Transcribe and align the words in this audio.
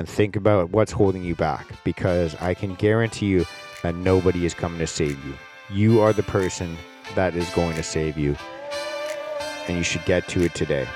and 0.00 0.08
think 0.08 0.34
about 0.34 0.70
what's 0.70 0.90
holding 0.90 1.22
you 1.22 1.34
back 1.34 1.66
because 1.84 2.34
I 2.36 2.54
can 2.54 2.74
guarantee 2.74 3.26
you 3.26 3.44
that 3.82 3.94
nobody 3.94 4.46
is 4.46 4.54
coming 4.54 4.78
to 4.78 4.86
save 4.86 5.22
you. 5.26 5.34
You 5.70 6.00
are 6.00 6.14
the 6.14 6.22
person 6.22 6.76
that 7.14 7.36
is 7.36 7.48
going 7.50 7.76
to 7.76 7.82
save 7.82 8.16
you, 8.16 8.34
and 9.68 9.76
you 9.76 9.84
should 9.84 10.04
get 10.06 10.26
to 10.28 10.42
it 10.42 10.54
today. 10.54 10.88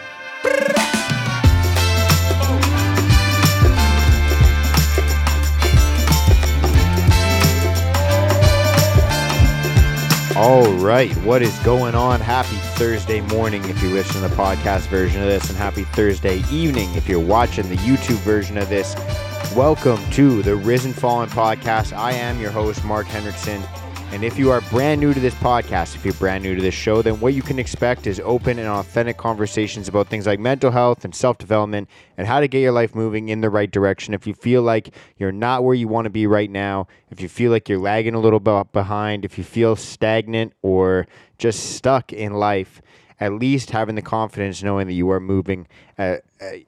All 10.36 10.72
right, 10.78 11.14
what 11.18 11.42
is 11.42 11.56
going 11.58 11.94
on? 11.94 12.20
Happy 12.20 12.56
Thursday 12.74 13.20
morning 13.20 13.64
if 13.68 13.80
you 13.82 13.90
listen 13.90 14.20
to 14.20 14.28
the 14.28 14.34
podcast 14.34 14.88
version 14.88 15.22
of 15.22 15.28
this, 15.28 15.48
and 15.48 15.56
happy 15.56 15.84
Thursday 15.84 16.42
evening 16.50 16.92
if 16.94 17.08
you're 17.08 17.20
watching 17.20 17.68
the 17.68 17.76
YouTube 17.76 18.18
version 18.18 18.58
of 18.58 18.68
this. 18.68 18.96
Welcome 19.54 20.04
to 20.10 20.42
the 20.42 20.56
Risen 20.56 20.92
Fallen 20.92 21.28
podcast. 21.28 21.96
I 21.96 22.12
am 22.12 22.40
your 22.40 22.50
host, 22.50 22.84
Mark 22.84 23.06
Hendrickson. 23.06 23.62
And 24.14 24.22
if 24.22 24.38
you 24.38 24.52
are 24.52 24.60
brand 24.70 25.00
new 25.00 25.12
to 25.12 25.18
this 25.18 25.34
podcast, 25.34 25.96
if 25.96 26.04
you're 26.04 26.14
brand 26.14 26.44
new 26.44 26.54
to 26.54 26.62
this 26.62 26.72
show, 26.72 27.02
then 27.02 27.18
what 27.18 27.34
you 27.34 27.42
can 27.42 27.58
expect 27.58 28.06
is 28.06 28.20
open 28.20 28.60
and 28.60 28.68
authentic 28.68 29.16
conversations 29.16 29.88
about 29.88 30.06
things 30.06 30.24
like 30.24 30.38
mental 30.38 30.70
health 30.70 31.04
and 31.04 31.12
self 31.12 31.36
development 31.36 31.88
and 32.16 32.28
how 32.28 32.38
to 32.38 32.46
get 32.46 32.60
your 32.60 32.70
life 32.70 32.94
moving 32.94 33.28
in 33.28 33.40
the 33.40 33.50
right 33.50 33.68
direction. 33.68 34.14
If 34.14 34.24
you 34.24 34.32
feel 34.32 34.62
like 34.62 34.94
you're 35.16 35.32
not 35.32 35.64
where 35.64 35.74
you 35.74 35.88
want 35.88 36.04
to 36.04 36.10
be 36.10 36.28
right 36.28 36.48
now, 36.48 36.86
if 37.10 37.20
you 37.20 37.28
feel 37.28 37.50
like 37.50 37.68
you're 37.68 37.80
lagging 37.80 38.14
a 38.14 38.20
little 38.20 38.38
bit 38.38 38.70
behind, 38.70 39.24
if 39.24 39.36
you 39.36 39.42
feel 39.42 39.74
stagnant 39.74 40.52
or 40.62 41.08
just 41.36 41.74
stuck 41.74 42.12
in 42.12 42.34
life, 42.34 42.80
at 43.18 43.32
least 43.32 43.72
having 43.72 43.96
the 43.96 44.02
confidence 44.02 44.62
knowing 44.62 44.86
that 44.86 44.92
you 44.92 45.10
are 45.10 45.18
moving 45.18 45.66
at, 45.98 46.22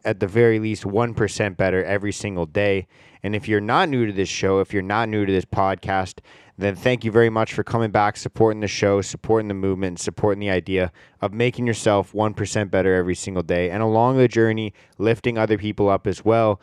at 0.04 0.18
the 0.18 0.26
very 0.26 0.58
least 0.58 0.82
1% 0.82 1.56
better 1.56 1.84
every 1.84 2.12
single 2.12 2.46
day. 2.46 2.88
And 3.22 3.36
if 3.36 3.48
you're 3.48 3.60
not 3.60 3.88
new 3.88 4.06
to 4.06 4.12
this 4.12 4.28
show, 4.28 4.60
if 4.60 4.72
you're 4.72 4.82
not 4.82 5.08
new 5.08 5.26
to 5.26 5.32
this 5.32 5.44
podcast, 5.44 6.18
then 6.58 6.74
thank 6.74 7.04
you 7.04 7.10
very 7.10 7.28
much 7.28 7.52
for 7.52 7.62
coming 7.62 7.90
back, 7.90 8.16
supporting 8.16 8.60
the 8.60 8.68
show, 8.68 9.02
supporting 9.02 9.48
the 9.48 9.54
movement, 9.54 10.00
supporting 10.00 10.40
the 10.40 10.50
idea 10.50 10.90
of 11.20 11.32
making 11.34 11.66
yourself 11.66 12.12
1% 12.12 12.70
better 12.70 12.94
every 12.94 13.14
single 13.14 13.42
day. 13.42 13.70
And 13.70 13.82
along 13.82 14.16
the 14.16 14.28
journey, 14.28 14.72
lifting 14.98 15.36
other 15.36 15.58
people 15.58 15.88
up 15.90 16.06
as 16.06 16.24
well. 16.24 16.60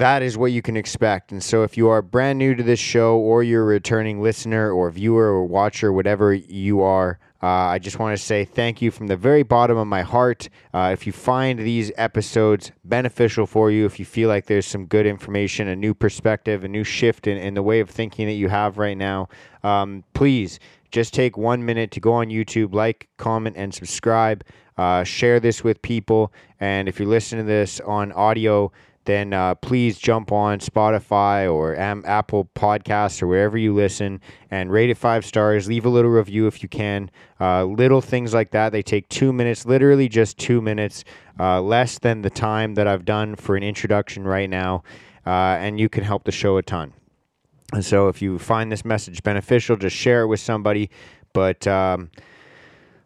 That 0.00 0.22
is 0.22 0.38
what 0.38 0.50
you 0.50 0.62
can 0.62 0.78
expect. 0.78 1.30
And 1.30 1.44
so, 1.44 1.62
if 1.62 1.76
you 1.76 1.90
are 1.90 2.00
brand 2.00 2.38
new 2.38 2.54
to 2.54 2.62
this 2.62 2.80
show, 2.80 3.18
or 3.18 3.42
you're 3.42 3.64
a 3.64 3.66
returning 3.66 4.22
listener, 4.22 4.72
or 4.72 4.90
viewer, 4.90 5.26
or 5.26 5.44
watcher, 5.44 5.92
whatever 5.92 6.32
you 6.32 6.80
are, 6.80 7.18
uh, 7.42 7.46
I 7.46 7.78
just 7.78 7.98
want 7.98 8.16
to 8.16 8.24
say 8.24 8.46
thank 8.46 8.80
you 8.80 8.90
from 8.90 9.08
the 9.08 9.16
very 9.18 9.42
bottom 9.42 9.76
of 9.76 9.86
my 9.86 10.00
heart. 10.00 10.48
Uh, 10.72 10.88
if 10.94 11.06
you 11.06 11.12
find 11.12 11.58
these 11.58 11.92
episodes 11.98 12.72
beneficial 12.82 13.46
for 13.46 13.70
you, 13.70 13.84
if 13.84 13.98
you 13.98 14.06
feel 14.06 14.30
like 14.30 14.46
there's 14.46 14.64
some 14.64 14.86
good 14.86 15.04
information, 15.04 15.68
a 15.68 15.76
new 15.76 15.92
perspective, 15.92 16.64
a 16.64 16.68
new 16.68 16.82
shift 16.82 17.26
in, 17.26 17.36
in 17.36 17.52
the 17.52 17.62
way 17.62 17.80
of 17.80 17.90
thinking 17.90 18.26
that 18.26 18.32
you 18.32 18.48
have 18.48 18.78
right 18.78 18.96
now, 18.96 19.28
um, 19.64 20.02
please 20.14 20.60
just 20.90 21.12
take 21.12 21.36
one 21.36 21.62
minute 21.62 21.90
to 21.90 22.00
go 22.00 22.14
on 22.14 22.28
YouTube, 22.28 22.72
like, 22.72 23.10
comment, 23.18 23.54
and 23.54 23.74
subscribe. 23.74 24.44
Uh, 24.78 25.04
share 25.04 25.40
this 25.40 25.62
with 25.62 25.82
people. 25.82 26.32
And 26.58 26.88
if 26.88 26.98
you're 26.98 27.06
listening 27.06 27.44
to 27.44 27.46
this 27.46 27.80
on 27.80 28.12
audio, 28.12 28.72
then 29.10 29.32
uh, 29.32 29.56
please 29.56 29.98
jump 29.98 30.30
on 30.30 30.60
Spotify 30.60 31.52
or 31.52 31.76
Am- 31.76 32.04
Apple 32.06 32.48
Podcasts 32.54 33.20
or 33.20 33.26
wherever 33.26 33.58
you 33.58 33.74
listen 33.74 34.20
and 34.50 34.70
rate 34.70 34.88
it 34.88 34.96
five 34.96 35.26
stars. 35.26 35.66
Leave 35.66 35.84
a 35.84 35.88
little 35.88 36.10
review 36.10 36.46
if 36.46 36.62
you 36.62 36.68
can. 36.68 37.10
Uh, 37.40 37.64
little 37.64 38.00
things 38.00 38.32
like 38.32 38.52
that. 38.52 38.70
They 38.70 38.82
take 38.82 39.08
two 39.08 39.32
minutes, 39.32 39.66
literally 39.66 40.08
just 40.08 40.38
two 40.38 40.62
minutes, 40.62 41.04
uh, 41.40 41.60
less 41.60 41.98
than 41.98 42.22
the 42.22 42.30
time 42.30 42.74
that 42.74 42.86
I've 42.86 43.04
done 43.04 43.34
for 43.34 43.56
an 43.56 43.64
introduction 43.64 44.24
right 44.24 44.48
now. 44.48 44.84
Uh, 45.26 45.58
and 45.60 45.80
you 45.80 45.88
can 45.88 46.04
help 46.04 46.24
the 46.24 46.32
show 46.32 46.56
a 46.56 46.62
ton. 46.62 46.92
And 47.72 47.84
so 47.84 48.08
if 48.08 48.22
you 48.22 48.38
find 48.38 48.70
this 48.70 48.84
message 48.84 49.22
beneficial, 49.22 49.76
just 49.76 49.96
share 49.96 50.22
it 50.22 50.28
with 50.28 50.40
somebody. 50.40 50.88
But. 51.32 51.66
Um, 51.66 52.10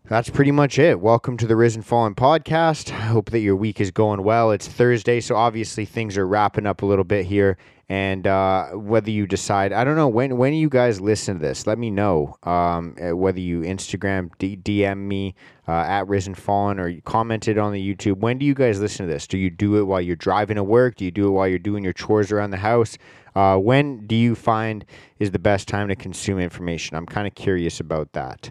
that's 0.06 0.28
pretty 0.28 0.50
much 0.50 0.78
it. 0.78 1.00
Welcome 1.00 1.38
to 1.38 1.46
the 1.46 1.56
Risen 1.56 1.80
Fallen 1.80 2.14
podcast. 2.14 2.92
I 2.92 3.00
hope 3.06 3.30
that 3.30 3.38
your 3.40 3.56
week 3.56 3.80
is 3.80 3.90
going 3.90 4.22
well. 4.22 4.50
It's 4.50 4.68
Thursday, 4.68 5.18
so 5.18 5.34
obviously 5.34 5.86
things 5.86 6.18
are 6.18 6.26
wrapping 6.26 6.66
up 6.66 6.82
a 6.82 6.86
little 6.86 7.04
bit 7.04 7.24
here. 7.24 7.56
And 7.88 8.26
uh, 8.26 8.72
whether 8.72 9.10
you 9.10 9.26
decide, 9.26 9.72
I 9.72 9.82
don't 9.82 9.96
know 9.96 10.08
when 10.08 10.36
when 10.36 10.52
you 10.52 10.68
guys 10.68 11.00
listen 11.00 11.36
to 11.36 11.40
this, 11.40 11.66
let 11.66 11.78
me 11.78 11.90
know. 11.90 12.36
Um, 12.42 12.96
uh, 13.00 13.16
whether 13.16 13.40
you 13.40 13.62
Instagram 13.62 14.30
D- 14.38 14.58
DM 14.58 14.98
me 14.98 15.34
uh, 15.66 15.72
at 15.72 16.06
Risen 16.06 16.34
Fallen 16.34 16.78
or 16.78 16.88
you 16.88 17.00
commented 17.00 17.56
on 17.56 17.72
the 17.72 17.94
YouTube. 17.94 18.18
When 18.18 18.36
do 18.38 18.44
you 18.44 18.54
guys 18.54 18.80
listen 18.80 19.06
to 19.06 19.12
this? 19.12 19.26
Do 19.26 19.38
you 19.38 19.48
do 19.48 19.76
it 19.76 19.84
while 19.84 20.02
you're 20.02 20.16
driving 20.16 20.56
to 20.56 20.64
work? 20.64 20.96
Do 20.96 21.06
you 21.06 21.10
do 21.10 21.28
it 21.28 21.30
while 21.30 21.48
you're 21.48 21.58
doing 21.58 21.82
your 21.82 21.94
chores 21.94 22.30
around 22.30 22.50
the 22.50 22.58
house? 22.58 22.98
Uh, 23.34 23.56
when 23.56 24.06
do 24.06 24.14
you 24.14 24.34
find 24.34 24.84
is 25.18 25.30
the 25.30 25.38
best 25.38 25.66
time 25.66 25.88
to 25.88 25.96
consume 25.96 26.38
information? 26.38 26.94
I'm 26.94 27.06
kind 27.06 27.26
of 27.26 27.34
curious 27.34 27.80
about 27.80 28.12
that. 28.12 28.50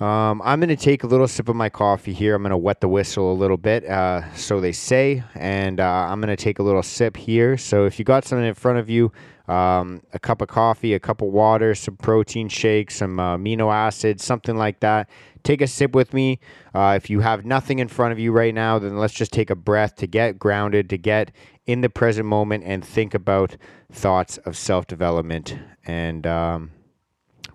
Um, 0.00 0.42
I'm 0.42 0.58
going 0.58 0.70
to 0.70 0.76
take 0.76 1.04
a 1.04 1.06
little 1.06 1.28
sip 1.28 1.48
of 1.48 1.54
my 1.54 1.68
coffee 1.68 2.12
here. 2.12 2.34
I'm 2.34 2.42
going 2.42 2.50
to 2.50 2.56
wet 2.56 2.80
the 2.80 2.88
whistle 2.88 3.30
a 3.30 3.32
little 3.32 3.56
bit, 3.56 3.84
uh, 3.84 4.34
so 4.34 4.60
they 4.60 4.72
say, 4.72 5.22
and 5.36 5.78
uh, 5.78 5.84
I'm 5.84 6.20
going 6.20 6.36
to 6.36 6.42
take 6.42 6.58
a 6.58 6.64
little 6.64 6.82
sip 6.82 7.16
here. 7.16 7.56
So 7.56 7.84
if 7.84 8.00
you 8.00 8.04
got 8.04 8.24
something 8.24 8.44
in 8.44 8.54
front 8.54 8.78
of 8.78 8.90
you, 8.90 9.12
um, 9.46 10.02
a 10.12 10.18
cup 10.18 10.42
of 10.42 10.48
coffee, 10.48 10.94
a 10.94 10.98
cup 10.98 11.22
of 11.22 11.28
water, 11.28 11.76
some 11.76 11.96
protein 11.96 12.48
shake, 12.48 12.90
some 12.90 13.20
uh, 13.20 13.36
amino 13.36 13.72
acids, 13.72 14.24
something 14.24 14.56
like 14.56 14.80
that, 14.80 15.08
take 15.44 15.60
a 15.60 15.68
sip 15.68 15.94
with 15.94 16.12
me. 16.12 16.40
Uh, 16.74 16.94
if 16.96 17.08
you 17.08 17.20
have 17.20 17.44
nothing 17.44 17.78
in 17.78 17.86
front 17.86 18.10
of 18.10 18.18
you 18.18 18.32
right 18.32 18.54
now, 18.54 18.80
then 18.80 18.98
let's 18.98 19.14
just 19.14 19.32
take 19.32 19.50
a 19.50 19.54
breath 19.54 19.94
to 19.96 20.08
get 20.08 20.40
grounded, 20.40 20.90
to 20.90 20.98
get 20.98 21.30
in 21.66 21.82
the 21.82 21.88
present 21.88 22.26
moment, 22.26 22.64
and 22.66 22.84
think 22.84 23.14
about 23.14 23.56
thoughts 23.92 24.38
of 24.38 24.56
self 24.56 24.88
development 24.88 25.56
and 25.84 26.26
um, 26.26 26.72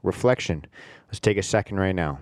reflection. 0.04 0.66
Let's 1.08 1.20
take 1.20 1.38
a 1.38 1.44
second 1.44 1.82
right 1.82 1.96
now. 1.96 2.20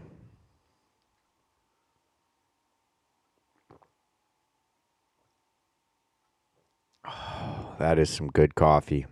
That 7.79 7.99
is 7.99 8.09
some 8.09 8.27
good 8.27 8.55
coffee. 8.55 9.05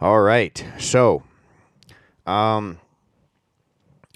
All 0.00 0.20
right. 0.20 0.64
So, 0.78 1.22
um, 2.26 2.78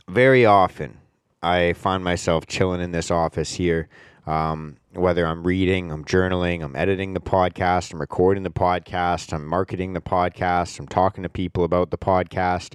very 0.09 0.45
often 0.47 0.99
I 1.43 1.73
find 1.73 2.05
myself 2.05 2.47
chilling 2.47 2.81
in 2.81 2.93
this 2.93 3.11
office 3.11 3.55
here. 3.55 3.89
Um, 4.27 4.77
whether 4.93 5.27
I'm 5.27 5.45
reading, 5.45 5.91
I'm 5.91 6.05
journaling, 6.05 6.63
I'm 6.63 6.77
editing 6.77 7.15
the 7.15 7.21
podcast, 7.21 7.93
I'm 7.93 8.01
recording 8.01 8.45
the 8.45 8.51
podcast, 8.51 9.33
I'm 9.33 9.45
marketing 9.45 9.95
the 9.95 10.01
podcast, 10.01 10.79
I'm 10.79 10.87
talking 10.87 11.25
to 11.25 11.29
people 11.29 11.65
about 11.65 11.91
the 11.91 11.99
podcast. 11.99 12.75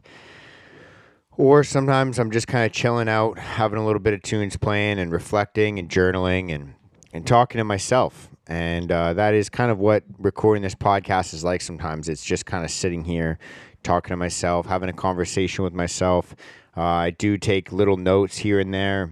Or 1.37 1.63
sometimes 1.63 2.19
I'm 2.19 2.31
just 2.31 2.47
kind 2.47 2.65
of 2.65 2.73
chilling 2.73 3.07
out, 3.07 3.39
having 3.39 3.79
a 3.79 3.85
little 3.85 4.01
bit 4.01 4.13
of 4.13 4.23
tunes 4.23 4.57
playing 4.57 4.99
and 4.99 5.09
reflecting 5.09 5.79
and 5.79 5.87
journaling 5.87 6.53
and, 6.53 6.73
and 7.13 7.25
talking 7.25 7.59
to 7.59 7.63
myself 7.63 8.29
and 8.47 8.91
uh, 8.91 9.13
that 9.13 9.33
is 9.33 9.49
kind 9.49 9.71
of 9.71 9.77
what 9.77 10.03
recording 10.17 10.63
this 10.63 10.75
podcast 10.75 11.33
is 11.33 11.43
like 11.43 11.61
sometimes. 11.61 12.07
It's 12.07 12.23
just 12.23 12.45
kind 12.45 12.63
of 12.63 12.71
sitting 12.71 13.03
here 13.03 13.39
talking 13.83 14.09
to 14.11 14.17
myself, 14.17 14.65
having 14.65 14.89
a 14.89 14.93
conversation 14.93 15.63
with 15.63 15.73
myself. 15.73 16.35
Uh, 16.75 16.81
I 16.81 17.11
do 17.11 17.37
take 17.37 17.71
little 17.71 17.97
notes 17.97 18.37
here 18.37 18.59
and 18.59 18.73
there, 18.73 19.11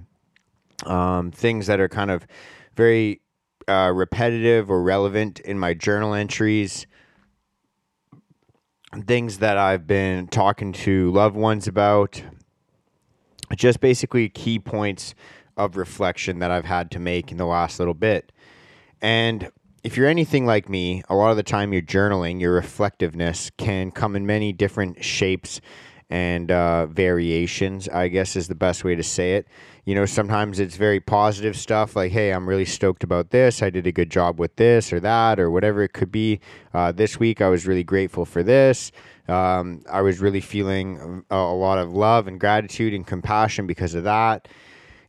um, 0.86 1.32
things 1.32 1.68
that 1.68 1.80
are 1.80 1.90
kind 1.90 2.12
of 2.12 2.26
very 2.76 3.22
uh, 3.68 3.92
repetitive 3.94 4.70
or 4.70 4.82
relevant 4.82 5.40
in 5.42 5.60
my 5.60 5.74
journal 5.74 6.14
entries, 6.14 6.86
things 9.06 9.40
that 9.40 9.58
I've 9.58 9.88
been 9.88 10.28
talking 10.28 10.72
to 10.74 11.12
loved 11.12 11.36
ones 11.36 11.68
about, 11.68 12.22
just 13.56 13.80
basically 13.80 14.30
key 14.30 14.60
points 14.60 15.14
of 15.58 15.78
reflection 15.78 16.40
that 16.40 16.52
I've 16.52 16.66
had 16.66 16.92
to 16.92 17.00
make 17.00 17.32
in 17.32 17.38
the 17.38 17.46
last 17.46 17.80
little 17.80 17.94
bit. 17.94 18.32
And 19.02 19.52
if 19.84 19.98
you're 19.98 20.08
anything 20.08 20.46
like 20.46 20.68
me, 20.68 21.04
a 21.10 21.16
lot 21.16 21.32
of 21.32 21.38
the 21.38 21.44
time 21.44 21.72
your 21.72 21.82
journaling, 21.82 22.42
your 22.42 22.54
reflectiveness 22.54 23.52
can 23.58 23.92
come 23.92 24.16
in 24.16 24.26
many 24.26 24.52
different 24.52 25.04
shapes 25.04 25.62
and 26.10 26.52
uh, 26.52 26.86
variations, 26.88 27.90
I 27.90 28.08
guess 28.08 28.36
is 28.36 28.48
the 28.48 28.56
best 28.56 28.84
way 28.84 28.96
to 28.96 29.04
say 29.04 29.36
it. 29.36 29.48
You 29.86 29.94
know, 29.96 30.06
sometimes 30.06 30.60
it's 30.60 30.76
very 30.76 31.00
positive 31.00 31.56
stuff 31.56 31.96
like, 31.96 32.12
hey, 32.12 32.32
I'm 32.32 32.48
really 32.50 32.66
stoked 32.66 33.04
about 33.04 33.30
this. 33.30 33.62
I 33.62 33.70
did 33.70 33.86
a 33.86 33.92
good 33.92 34.10
job 34.10 34.40
with 34.40 34.56
this 34.56 34.92
or 34.92 35.00
that 35.00 35.40
or 35.40 35.52
whatever 35.52 35.84
it 35.84 35.94
could 35.94 36.12
be. 36.12 36.40
Uh, 36.74 36.92
this 36.92 37.20
week, 37.20 37.42
I 37.42 37.50
was 37.50 37.68
really 37.68 37.84
grateful 37.84 38.26
for 38.26 38.44
this. 38.44 38.92
Um, 39.28 39.84
I 39.92 40.02
was 40.02 40.20
really 40.20 40.42
feeling 40.42 41.24
a, 41.30 41.36
a 41.36 41.56
lot 41.56 41.78
of 41.78 41.92
love 41.94 42.28
and 42.28 42.40
gratitude 42.40 42.94
and 42.94 43.06
compassion 43.06 43.68
because 43.68 43.94
of 43.94 44.04
that 44.04 44.48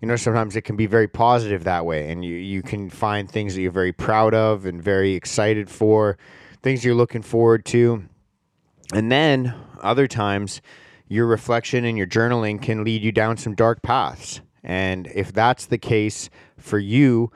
you 0.01 0.09
know, 0.09 0.17
sometimes 0.17 0.57
it 0.57 0.63
can 0.63 0.77
be 0.77 0.87
very 0.87 1.09
positive 1.09 1.65
that 1.65 1.87
way, 1.87 2.11
and 2.11 2.25
you, 2.25 2.35
you 2.35 2.63
can 2.63 2.91
find 2.91 3.31
things 3.31 3.55
that 3.55 3.63
you're 3.63 3.71
very 3.71 3.93
proud 3.93 4.35
of 4.35 4.67
and 4.67 4.83
very 4.83 5.15
excited 5.15 5.71
for, 5.71 6.19
things 6.63 6.85
you're 6.85 6.95
looking 6.95 7.23
forward 7.23 7.65
to. 7.67 8.05
And 8.93 9.11
then 9.11 9.55
other 9.83 10.07
times, 10.07 10.61
your 11.09 11.27
reflection 11.27 11.85
and 11.85 11.97
your 11.97 12.07
journaling 12.07 12.61
can 12.61 12.85
lead 12.85 13.03
you 13.03 13.13
down 13.13 13.37
some 13.37 13.55
dark 13.55 13.83
paths. 13.83 14.41
And 14.63 15.07
if 15.15 15.33
that's 15.33 15.67
the 15.67 15.79
case 15.79 16.29
for 16.59 16.79
you 16.79 17.31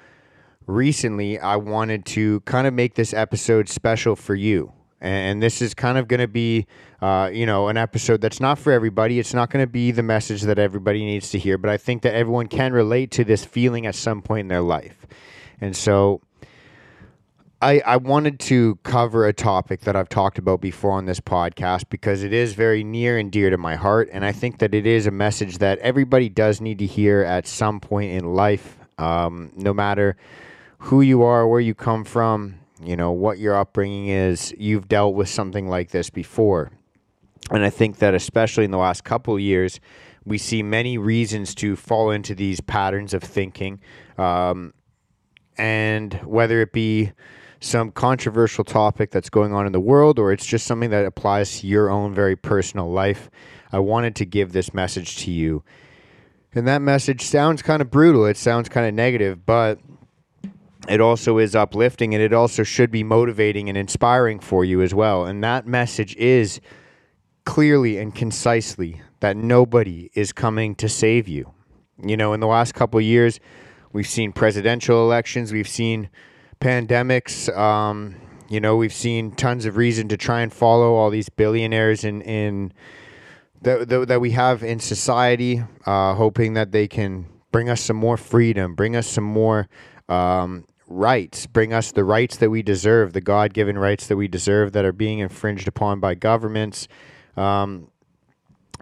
recently 0.70 1.38
I 1.38 1.56
wanted 1.56 2.04
to 2.06 2.40
kind 2.40 2.66
of 2.66 2.74
make 2.74 2.94
this 2.94 3.12
episode 3.12 3.68
special 3.68 4.16
for 4.16 4.34
you. 4.34 4.72
And 5.00 5.42
this 5.42 5.62
is 5.62 5.72
kind 5.72 5.96
of 5.96 6.08
going 6.08 6.20
to 6.20 6.28
be, 6.28 6.66
uh, 7.00 7.30
you 7.32 7.46
know, 7.46 7.68
an 7.68 7.76
episode 7.76 8.20
that's 8.20 8.40
not 8.40 8.58
for 8.58 8.72
everybody. 8.72 9.18
It's 9.18 9.32
not 9.32 9.50
going 9.50 9.62
to 9.62 9.70
be 9.70 9.90
the 9.92 10.02
message 10.02 10.42
that 10.42 10.58
everybody 10.58 11.04
needs 11.04 11.30
to 11.30 11.38
hear, 11.38 11.56
but 11.56 11.70
I 11.70 11.78
think 11.78 12.02
that 12.02 12.14
everyone 12.14 12.48
can 12.48 12.72
relate 12.72 13.10
to 13.12 13.24
this 13.24 13.44
feeling 13.44 13.86
at 13.86 13.94
some 13.94 14.20
point 14.20 14.40
in 14.40 14.48
their 14.48 14.60
life. 14.60 15.06
And 15.60 15.74
so 15.74 16.20
I, 17.62 17.82
I 17.84 17.96
wanted 17.98 18.40
to 18.40 18.76
cover 18.84 19.26
a 19.26 19.34
topic 19.34 19.80
that 19.82 19.94
I've 19.94 20.08
talked 20.08 20.38
about 20.38 20.62
before 20.62 20.92
on 20.92 21.04
this 21.04 21.20
podcast 21.20 21.84
because 21.90 22.22
it 22.22 22.32
is 22.32 22.54
very 22.54 22.82
near 22.82 23.18
and 23.18 23.30
dear 23.30 23.50
to 23.50 23.58
my 23.58 23.76
heart. 23.76 24.08
And 24.12 24.24
I 24.24 24.32
think 24.32 24.58
that 24.60 24.74
it 24.74 24.86
is 24.86 25.06
a 25.06 25.10
message 25.10 25.58
that 25.58 25.78
everybody 25.80 26.30
does 26.30 26.62
need 26.62 26.78
to 26.78 26.86
hear 26.86 27.20
at 27.20 27.46
some 27.46 27.78
point 27.78 28.12
in 28.12 28.34
life, 28.34 28.78
um, 28.96 29.52
no 29.56 29.74
matter 29.74 30.16
who 30.78 31.02
you 31.02 31.22
are, 31.22 31.46
where 31.46 31.60
you 31.60 31.74
come 31.74 32.04
from, 32.04 32.59
you 32.82 32.96
know, 32.96 33.12
what 33.12 33.38
your 33.38 33.56
upbringing 33.56 34.08
is. 34.08 34.54
You've 34.58 34.88
dealt 34.88 35.14
with 35.14 35.28
something 35.28 35.68
like 35.68 35.90
this 35.90 36.10
before. 36.10 36.70
And 37.50 37.64
I 37.64 37.70
think 37.70 37.98
that 37.98 38.14
especially 38.14 38.64
in 38.64 38.70
the 38.70 38.78
last 38.78 39.04
couple 39.04 39.34
of 39.34 39.40
years, 39.40 39.80
we 40.24 40.38
see 40.38 40.62
many 40.62 40.98
reasons 40.98 41.54
to 41.56 41.76
fall 41.76 42.10
into 42.10 42.34
these 42.34 42.60
patterns 42.60 43.14
of 43.14 43.22
thinking. 43.22 43.80
Um, 44.18 44.74
and 45.56 46.14
whether 46.24 46.60
it 46.60 46.72
be 46.72 47.12
some 47.60 47.90
controversial 47.92 48.64
topic 48.64 49.10
that's 49.10 49.28
going 49.28 49.52
on 49.52 49.66
in 49.66 49.72
the 49.72 49.80
world 49.80 50.18
or 50.18 50.32
it's 50.32 50.46
just 50.46 50.66
something 50.66 50.90
that 50.90 51.04
applies 51.04 51.60
to 51.60 51.66
your 51.66 51.90
own 51.90 52.14
very 52.14 52.36
personal 52.36 52.90
life, 52.90 53.30
I 53.72 53.78
wanted 53.78 54.16
to 54.16 54.24
give 54.24 54.52
this 54.52 54.72
message 54.72 55.18
to 55.18 55.30
you. 55.30 55.62
And 56.54 56.66
that 56.66 56.82
message 56.82 57.22
sounds 57.22 57.62
kind 57.62 57.82
of 57.82 57.90
brutal, 57.90 58.26
it 58.26 58.36
sounds 58.36 58.68
kind 58.68 58.86
of 58.86 58.94
negative, 58.94 59.44
but 59.44 59.78
it 60.90 61.00
also 61.00 61.38
is 61.38 61.54
uplifting 61.54 62.14
and 62.14 62.22
it 62.22 62.32
also 62.32 62.62
should 62.62 62.90
be 62.90 63.02
motivating 63.04 63.68
and 63.68 63.78
inspiring 63.78 64.40
for 64.40 64.64
you 64.64 64.82
as 64.82 64.94
well. 64.94 65.24
And 65.24 65.42
that 65.44 65.66
message 65.66 66.16
is 66.16 66.60
clearly 67.44 67.98
and 67.98 68.14
concisely 68.14 69.00
that 69.20 69.36
nobody 69.36 70.10
is 70.14 70.32
coming 70.32 70.74
to 70.76 70.88
save 70.88 71.28
you. 71.28 71.52
You 72.02 72.16
know, 72.16 72.32
in 72.32 72.40
the 72.40 72.46
last 72.46 72.74
couple 72.74 73.00
years, 73.00 73.38
we've 73.92 74.06
seen 74.06 74.32
presidential 74.32 75.02
elections, 75.02 75.52
we've 75.52 75.68
seen 75.68 76.10
pandemics. 76.60 77.54
Um, 77.56 78.16
you 78.48 78.58
know, 78.58 78.76
we've 78.76 78.92
seen 78.92 79.32
tons 79.32 79.66
of 79.66 79.76
reason 79.76 80.08
to 80.08 80.16
try 80.16 80.40
and 80.40 80.52
follow 80.52 80.94
all 80.94 81.10
these 81.10 81.28
billionaires 81.28 82.04
in 82.04 82.20
in 82.22 82.72
that 83.62 83.88
that, 83.88 84.08
that 84.08 84.20
we 84.20 84.32
have 84.32 84.62
in 84.64 84.80
society, 84.80 85.62
uh, 85.86 86.14
hoping 86.14 86.54
that 86.54 86.72
they 86.72 86.88
can 86.88 87.26
bring 87.52 87.68
us 87.68 87.80
some 87.80 87.96
more 87.96 88.16
freedom, 88.16 88.74
bring 88.74 88.96
us 88.96 89.06
some 89.06 89.24
more 89.24 89.68
um, 90.08 90.64
rights, 90.90 91.46
bring 91.46 91.72
us 91.72 91.92
the 91.92 92.04
rights 92.04 92.36
that 92.38 92.50
we 92.50 92.62
deserve, 92.62 93.12
the 93.12 93.20
God 93.20 93.54
given 93.54 93.78
rights 93.78 94.08
that 94.08 94.16
we 94.16 94.28
deserve 94.28 94.72
that 94.72 94.84
are 94.84 94.92
being 94.92 95.20
infringed 95.20 95.68
upon 95.68 96.00
by 96.00 96.14
governments. 96.14 96.88
Um, 97.36 97.90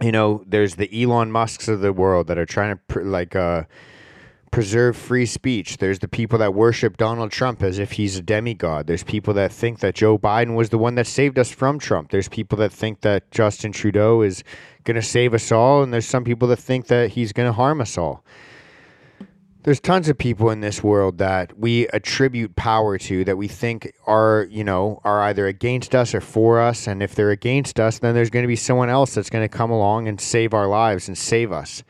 you 0.01 0.11
know, 0.11 0.43
there's 0.47 0.75
the 0.75 1.03
Elon 1.03 1.31
Musks 1.31 1.67
of 1.67 1.81
the 1.81 1.93
world 1.93 2.27
that 2.27 2.37
are 2.37 2.45
trying 2.45 2.75
to 2.75 2.81
pr- 2.87 3.01
like 3.01 3.35
uh, 3.35 3.63
preserve 4.51 4.97
free 4.97 5.25
speech. 5.25 5.77
There's 5.77 5.99
the 5.99 6.07
people 6.07 6.39
that 6.39 6.53
worship 6.53 6.97
Donald 6.97 7.31
Trump 7.31 7.61
as 7.61 7.77
if 7.77 7.93
he's 7.93 8.17
a 8.17 8.21
demigod. 8.21 8.87
There's 8.87 9.03
people 9.03 9.33
that 9.35 9.51
think 9.51 9.79
that 9.79 9.95
Joe 9.95 10.17
Biden 10.17 10.55
was 10.55 10.69
the 10.69 10.77
one 10.77 10.95
that 10.95 11.07
saved 11.07 11.37
us 11.37 11.51
from 11.51 11.79
Trump. 11.79 12.11
There's 12.11 12.29
people 12.29 12.57
that 12.59 12.71
think 12.71 13.01
that 13.01 13.29
Justin 13.31 13.71
Trudeau 13.71 14.21
is 14.21 14.43
going 14.83 14.95
to 14.95 15.01
save 15.01 15.33
us 15.33 15.51
all. 15.51 15.83
And 15.83 15.93
there's 15.93 16.07
some 16.07 16.23
people 16.23 16.47
that 16.47 16.57
think 16.57 16.87
that 16.87 17.11
he's 17.11 17.33
going 17.33 17.47
to 17.47 17.53
harm 17.53 17.81
us 17.81 17.97
all. 17.97 18.23
There's 19.63 19.81
tons 19.81 20.07
of 20.07 20.17
people 20.17 20.51
in 20.51 20.61
this 20.61 20.81
world 20.81 21.17
that 21.17 21.59
we 21.59 21.85
attribute 21.89 22.55
power 22.55 22.97
to 22.97 23.25
that 23.25 23.37
we 23.37 23.49
think 23.49 23.93
are, 24.07 24.47
you 24.49 24.63
know, 24.63 25.01
are 25.03 25.21
either 25.23 25.47
against 25.47 25.93
us 25.93 26.15
or 26.15 26.21
for 26.21 26.61
us. 26.61 26.87
And 26.87 27.03
if 27.03 27.13
they're 27.13 27.31
against 27.31 27.77
us, 27.77 27.99
then 27.99 28.15
there's 28.15 28.29
going 28.29 28.43
to 28.43 28.47
be 28.47 28.55
someone 28.55 28.89
else 28.89 29.15
that's 29.15 29.29
going 29.29 29.43
to 29.43 29.49
come 29.49 29.69
along 29.69 30.07
and 30.07 30.19
save 30.19 30.53
our 30.53 30.67
lives 30.67 31.09
and 31.09 31.17
save 31.17 31.51
us. 31.51 31.83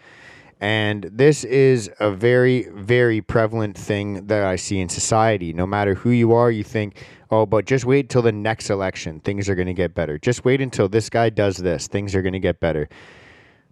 And 0.59 1.03
this 1.03 1.43
is 1.43 1.91
a 1.99 2.09
very, 2.09 2.67
very 2.73 3.21
prevalent 3.21 3.77
thing 3.77 4.25
that 4.25 4.43
I 4.43 4.55
see 4.55 4.79
in 4.79 4.89
society. 4.89 5.53
No 5.53 5.67
matter 5.67 5.93
who 5.93 6.09
you 6.09 6.33
are, 6.33 6.49
you 6.49 6.63
think, 6.63 7.05
oh, 7.29 7.45
but 7.45 7.65
just 7.65 7.85
wait 7.85 8.09
till 8.09 8.23
the 8.23 8.31
next 8.31 8.71
election, 8.71 9.19
things 9.19 9.47
are 9.47 9.55
going 9.55 9.67
to 9.67 9.75
get 9.75 9.93
better. 9.93 10.17
Just 10.17 10.43
wait 10.43 10.59
until 10.59 10.89
this 10.89 11.07
guy 11.07 11.29
does 11.29 11.57
this, 11.57 11.87
things 11.87 12.15
are 12.15 12.23
going 12.23 12.33
to 12.33 12.39
get 12.39 12.59
better. 12.59 12.89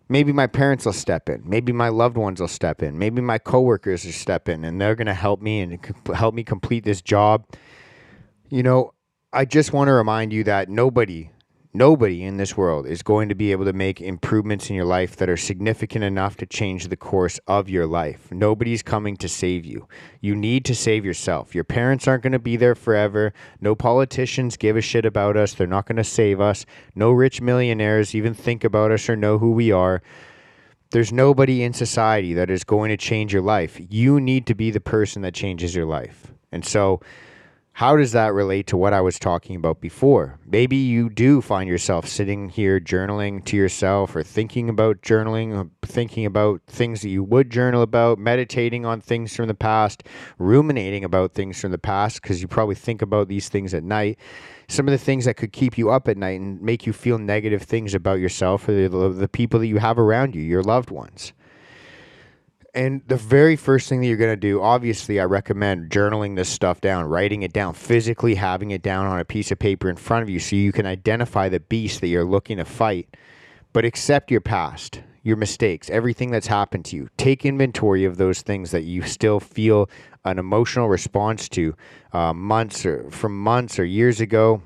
Maybe 0.09 0.31
my 0.31 0.47
parents 0.47 0.85
will 0.85 0.93
step 0.93 1.29
in. 1.29 1.43
Maybe 1.45 1.73
my 1.73 1.89
loved 1.89 2.17
ones 2.17 2.39
will 2.39 2.47
step 2.47 2.81
in. 2.81 2.97
Maybe 2.97 3.21
my 3.21 3.37
coworkers 3.37 4.05
will 4.05 4.13
step 4.13 4.47
in 4.47 4.63
and 4.63 4.79
they're 4.79 4.95
going 4.95 5.07
to 5.07 5.13
help 5.13 5.41
me 5.41 5.61
and 5.61 5.79
help 6.13 6.33
me 6.33 6.43
complete 6.43 6.85
this 6.85 7.01
job. 7.01 7.45
You 8.49 8.63
know, 8.63 8.93
I 9.33 9.45
just 9.45 9.73
want 9.73 9.89
to 9.89 9.93
remind 9.93 10.31
you 10.31 10.45
that 10.45 10.69
nobody 10.69 11.31
Nobody 11.77 12.23
in 12.23 12.37
this 12.37 12.57
world 12.57 12.87
is 12.87 13.03
going 13.03 13.29
to 13.29 13.35
be 13.35 13.51
able 13.51 13.65
to 13.65 13.71
make 13.71 14.01
improvements 14.01 14.67
in 14.67 14.75
your 14.75 14.83
life 14.83 15.15
that 15.17 15.29
are 15.29 15.37
significant 15.37 16.03
enough 16.03 16.35
to 16.37 16.47
change 16.47 16.87
the 16.87 16.97
course 16.97 17.39
of 17.45 17.69
your 17.69 17.85
life. 17.85 18.31
Nobody's 18.31 18.81
coming 18.81 19.15
to 19.17 19.29
save 19.29 19.63
you. 19.63 19.87
You 20.19 20.35
need 20.35 20.65
to 20.65 20.73
save 20.73 21.05
yourself. 21.05 21.53
Your 21.53 21.63
parents 21.63 22.07
aren't 22.07 22.23
going 22.23 22.33
to 22.33 22.39
be 22.39 22.55
there 22.55 22.73
forever. 22.73 23.31
No 23.61 23.75
politicians 23.75 24.57
give 24.57 24.75
a 24.75 24.81
shit 24.81 25.05
about 25.05 25.37
us. 25.37 25.53
They're 25.53 25.67
not 25.67 25.85
going 25.85 25.97
to 25.97 26.03
save 26.03 26.41
us. 26.41 26.65
No 26.95 27.11
rich 27.11 27.41
millionaires 27.41 28.15
even 28.15 28.33
think 28.33 28.63
about 28.63 28.89
us 28.91 29.07
or 29.07 29.15
know 29.15 29.37
who 29.37 29.51
we 29.51 29.71
are. 29.71 30.01
There's 30.89 31.13
nobody 31.13 31.61
in 31.61 31.73
society 31.73 32.33
that 32.33 32.49
is 32.49 32.63
going 32.63 32.89
to 32.89 32.97
change 32.97 33.31
your 33.31 33.43
life. 33.43 33.79
You 33.87 34.19
need 34.19 34.47
to 34.47 34.55
be 34.55 34.71
the 34.71 34.79
person 34.79 35.21
that 35.21 35.35
changes 35.35 35.75
your 35.75 35.85
life. 35.85 36.33
And 36.51 36.65
so, 36.65 37.01
how 37.77 37.95
does 37.95 38.13
that 38.13 38.33
relate 38.33 38.65
to 38.65 38.75
what 38.75 38.91
I 38.91 39.01
was 39.01 39.19
talking 39.19 39.55
about 39.55 39.81
before? 39.81 40.39
Maybe 40.47 40.77
you 40.77 41.11
do 41.11 41.43
find 41.43 41.69
yourself 41.69 42.07
sitting 42.07 42.49
here 42.49 42.79
journaling 42.79 43.45
to 43.45 43.55
yourself 43.55 44.15
or 44.15 44.23
thinking 44.23 44.67
about 44.67 45.03
journaling, 45.03 45.55
or 45.55 45.69
thinking 45.85 46.25
about 46.25 46.63
things 46.65 47.03
that 47.03 47.09
you 47.09 47.23
would 47.23 47.51
journal 47.51 47.83
about, 47.83 48.17
meditating 48.17 48.83
on 48.83 48.99
things 48.99 49.35
from 49.35 49.47
the 49.47 49.53
past, 49.53 50.01
ruminating 50.39 51.03
about 51.03 51.35
things 51.35 51.61
from 51.61 51.69
the 51.69 51.77
past, 51.77 52.19
because 52.19 52.41
you 52.41 52.47
probably 52.47 52.73
think 52.73 53.03
about 53.03 53.27
these 53.27 53.47
things 53.47 53.75
at 53.75 53.83
night. 53.83 54.17
Some 54.67 54.87
of 54.87 54.91
the 54.91 54.97
things 54.97 55.25
that 55.25 55.37
could 55.37 55.53
keep 55.53 55.77
you 55.77 55.91
up 55.91 56.07
at 56.07 56.17
night 56.17 56.39
and 56.41 56.59
make 56.59 56.87
you 56.87 56.93
feel 56.93 57.19
negative 57.19 57.61
things 57.61 57.93
about 57.93 58.19
yourself 58.19 58.67
or 58.67 58.89
the, 58.89 59.09
the 59.09 59.27
people 59.27 59.59
that 59.59 59.67
you 59.67 59.77
have 59.77 59.99
around 59.99 60.33
you, 60.33 60.41
your 60.41 60.63
loved 60.63 60.89
ones. 60.89 61.31
And 62.77 63.01
the 63.07 63.17
very 63.17 63.55
first 63.55 63.89
thing 63.89 64.01
that 64.01 64.07
you're 64.07 64.17
going 64.17 64.29
to 64.29 64.35
do, 64.35 64.61
obviously, 64.61 65.19
I 65.19 65.23
recommend 65.23 65.89
journaling 65.89 66.35
this 66.35 66.47
stuff 66.47 66.79
down, 66.79 67.05
writing 67.05 67.41
it 67.41 67.51
down, 67.51 67.73
physically 67.73 68.35
having 68.35 68.69
it 68.69 68.83
down 68.83 69.07
on 69.07 69.19
a 69.19 69.25
piece 69.25 69.49
of 69.49 69.57
paper 69.57 69.89
in 69.89 69.95
front 69.95 70.21
of 70.21 70.29
you 70.29 70.37
so 70.37 70.55
you 70.55 70.71
can 70.71 70.85
identify 70.85 71.49
the 71.49 71.59
beast 71.59 72.01
that 72.01 72.07
you're 72.07 72.23
looking 72.23 72.57
to 72.57 72.65
fight. 72.65 73.17
But 73.73 73.83
accept 73.83 74.29
your 74.29 74.41
past, 74.41 75.01
your 75.23 75.37
mistakes, 75.37 75.89
everything 75.89 76.29
that's 76.29 76.45
happened 76.45 76.85
to 76.85 76.95
you. 76.95 77.09
Take 77.17 77.47
inventory 77.47 78.05
of 78.05 78.17
those 78.17 78.43
things 78.43 78.69
that 78.69 78.83
you 78.83 79.01
still 79.01 79.39
feel 79.39 79.89
an 80.23 80.37
emotional 80.37 80.87
response 80.87 81.49
to 81.49 81.75
uh, 82.13 82.31
months 82.31 82.85
or 82.85 83.09
from 83.09 83.41
months 83.41 83.79
or 83.79 83.85
years 83.85 84.21
ago 84.21 84.61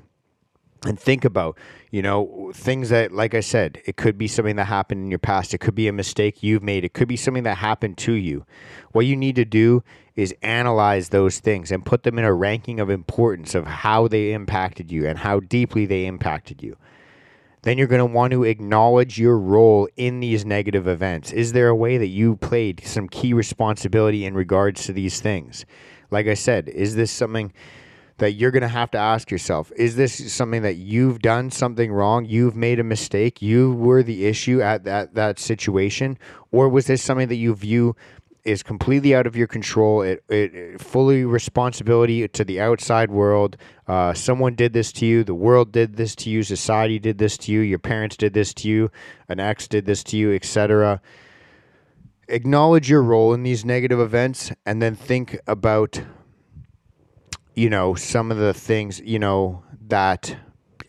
and 0.84 1.00
think 1.00 1.24
about 1.24 1.56
you 1.92 2.02
know 2.02 2.50
things 2.54 2.88
that 2.88 3.12
like 3.12 3.34
i 3.34 3.40
said 3.40 3.80
it 3.84 3.96
could 3.96 4.18
be 4.18 4.26
something 4.26 4.56
that 4.56 4.64
happened 4.64 5.04
in 5.04 5.10
your 5.10 5.18
past. 5.18 5.54
It 5.54 5.58
could 5.58 5.74
be 5.74 5.86
a 5.86 5.92
mistake 5.92 6.42
you've 6.42 6.62
made. 6.62 6.84
It 6.84 6.94
could 6.94 7.06
be 7.06 7.16
something 7.16 7.44
that 7.44 7.58
happened 7.58 7.98
to 7.98 8.14
you. 8.14 8.44
What 8.92 9.06
you 9.06 9.14
need 9.14 9.36
to 9.36 9.44
do 9.44 9.84
is 10.16 10.34
analyze 10.42 11.10
those 11.10 11.38
things 11.38 11.70
and 11.70 11.86
put 11.86 12.02
them 12.02 12.18
in 12.18 12.24
a 12.24 12.32
ranking 12.32 12.80
of 12.80 12.90
importance 12.90 13.54
of 13.54 13.66
how 13.66 14.08
they 14.08 14.32
impacted 14.32 14.90
you 14.90 15.06
and 15.06 15.18
how 15.18 15.40
deeply 15.40 15.86
they 15.86 16.06
impacted 16.06 16.62
you. 16.62 16.76
Then 17.62 17.78
you're 17.78 17.86
going 17.86 18.00
to 18.00 18.06
want 18.06 18.32
to 18.32 18.42
acknowledge 18.42 19.18
your 19.18 19.38
role 19.38 19.88
in 19.96 20.20
these 20.20 20.44
negative 20.44 20.88
events. 20.88 21.30
Is 21.30 21.52
there 21.52 21.68
a 21.68 21.76
way 21.76 21.96
that 21.98 22.08
you 22.08 22.36
played 22.36 22.82
some 22.84 23.08
key 23.08 23.32
responsibility 23.32 24.24
in 24.24 24.34
regards 24.34 24.84
to 24.86 24.92
these 24.92 25.20
things? 25.20 25.64
Like 26.10 26.26
i 26.26 26.34
said 26.34 26.68
is 26.68 26.94
this 26.94 27.10
something 27.10 27.52
that 28.18 28.32
you're 28.32 28.50
going 28.50 28.62
to 28.62 28.68
have 28.68 28.90
to 28.92 28.98
ask 28.98 29.30
yourself 29.30 29.72
is 29.76 29.96
this 29.96 30.32
something 30.32 30.62
that 30.62 30.76
you've 30.76 31.20
done 31.20 31.50
something 31.50 31.92
wrong? 31.92 32.24
You've 32.24 32.56
made 32.56 32.78
a 32.78 32.84
mistake? 32.84 33.42
You 33.42 33.72
were 33.74 34.02
the 34.02 34.26
issue 34.26 34.60
at 34.60 34.84
that 34.84 35.14
that 35.14 35.38
situation? 35.38 36.18
Or 36.50 36.68
was 36.68 36.86
this 36.86 37.02
something 37.02 37.28
that 37.28 37.36
you 37.36 37.54
view 37.54 37.96
is 38.44 38.62
completely 38.62 39.14
out 39.14 39.26
of 39.26 39.36
your 39.36 39.46
control? 39.46 40.02
It, 40.02 40.24
it, 40.28 40.54
it 40.54 40.80
fully 40.80 41.24
responsibility 41.24 42.26
to 42.26 42.44
the 42.44 42.60
outside 42.60 43.10
world. 43.10 43.56
Uh, 43.86 44.14
someone 44.14 44.54
did 44.54 44.72
this 44.72 44.92
to 44.92 45.06
you. 45.06 45.24
The 45.24 45.34
world 45.34 45.72
did 45.72 45.96
this 45.96 46.14
to 46.16 46.30
you. 46.30 46.42
Society 46.42 46.98
did 46.98 47.18
this 47.18 47.36
to 47.38 47.52
you. 47.52 47.60
Your 47.60 47.78
parents 47.78 48.16
did 48.16 48.34
this 48.34 48.52
to 48.54 48.68
you. 48.68 48.90
An 49.28 49.40
ex 49.40 49.68
did 49.68 49.86
this 49.86 50.02
to 50.04 50.16
you 50.16 50.32
etc 50.34 51.00
acknowledge 52.28 52.88
your 52.88 53.02
role 53.02 53.34
in 53.34 53.42
these 53.42 53.64
negative 53.64 54.00
events 54.00 54.52
and 54.64 54.80
then 54.80 54.94
think 54.94 55.38
about 55.46 56.00
you 57.54 57.70
know, 57.70 57.94
some 57.94 58.30
of 58.30 58.38
the 58.38 58.54
things, 58.54 59.00
you 59.00 59.18
know, 59.18 59.62
that 59.88 60.36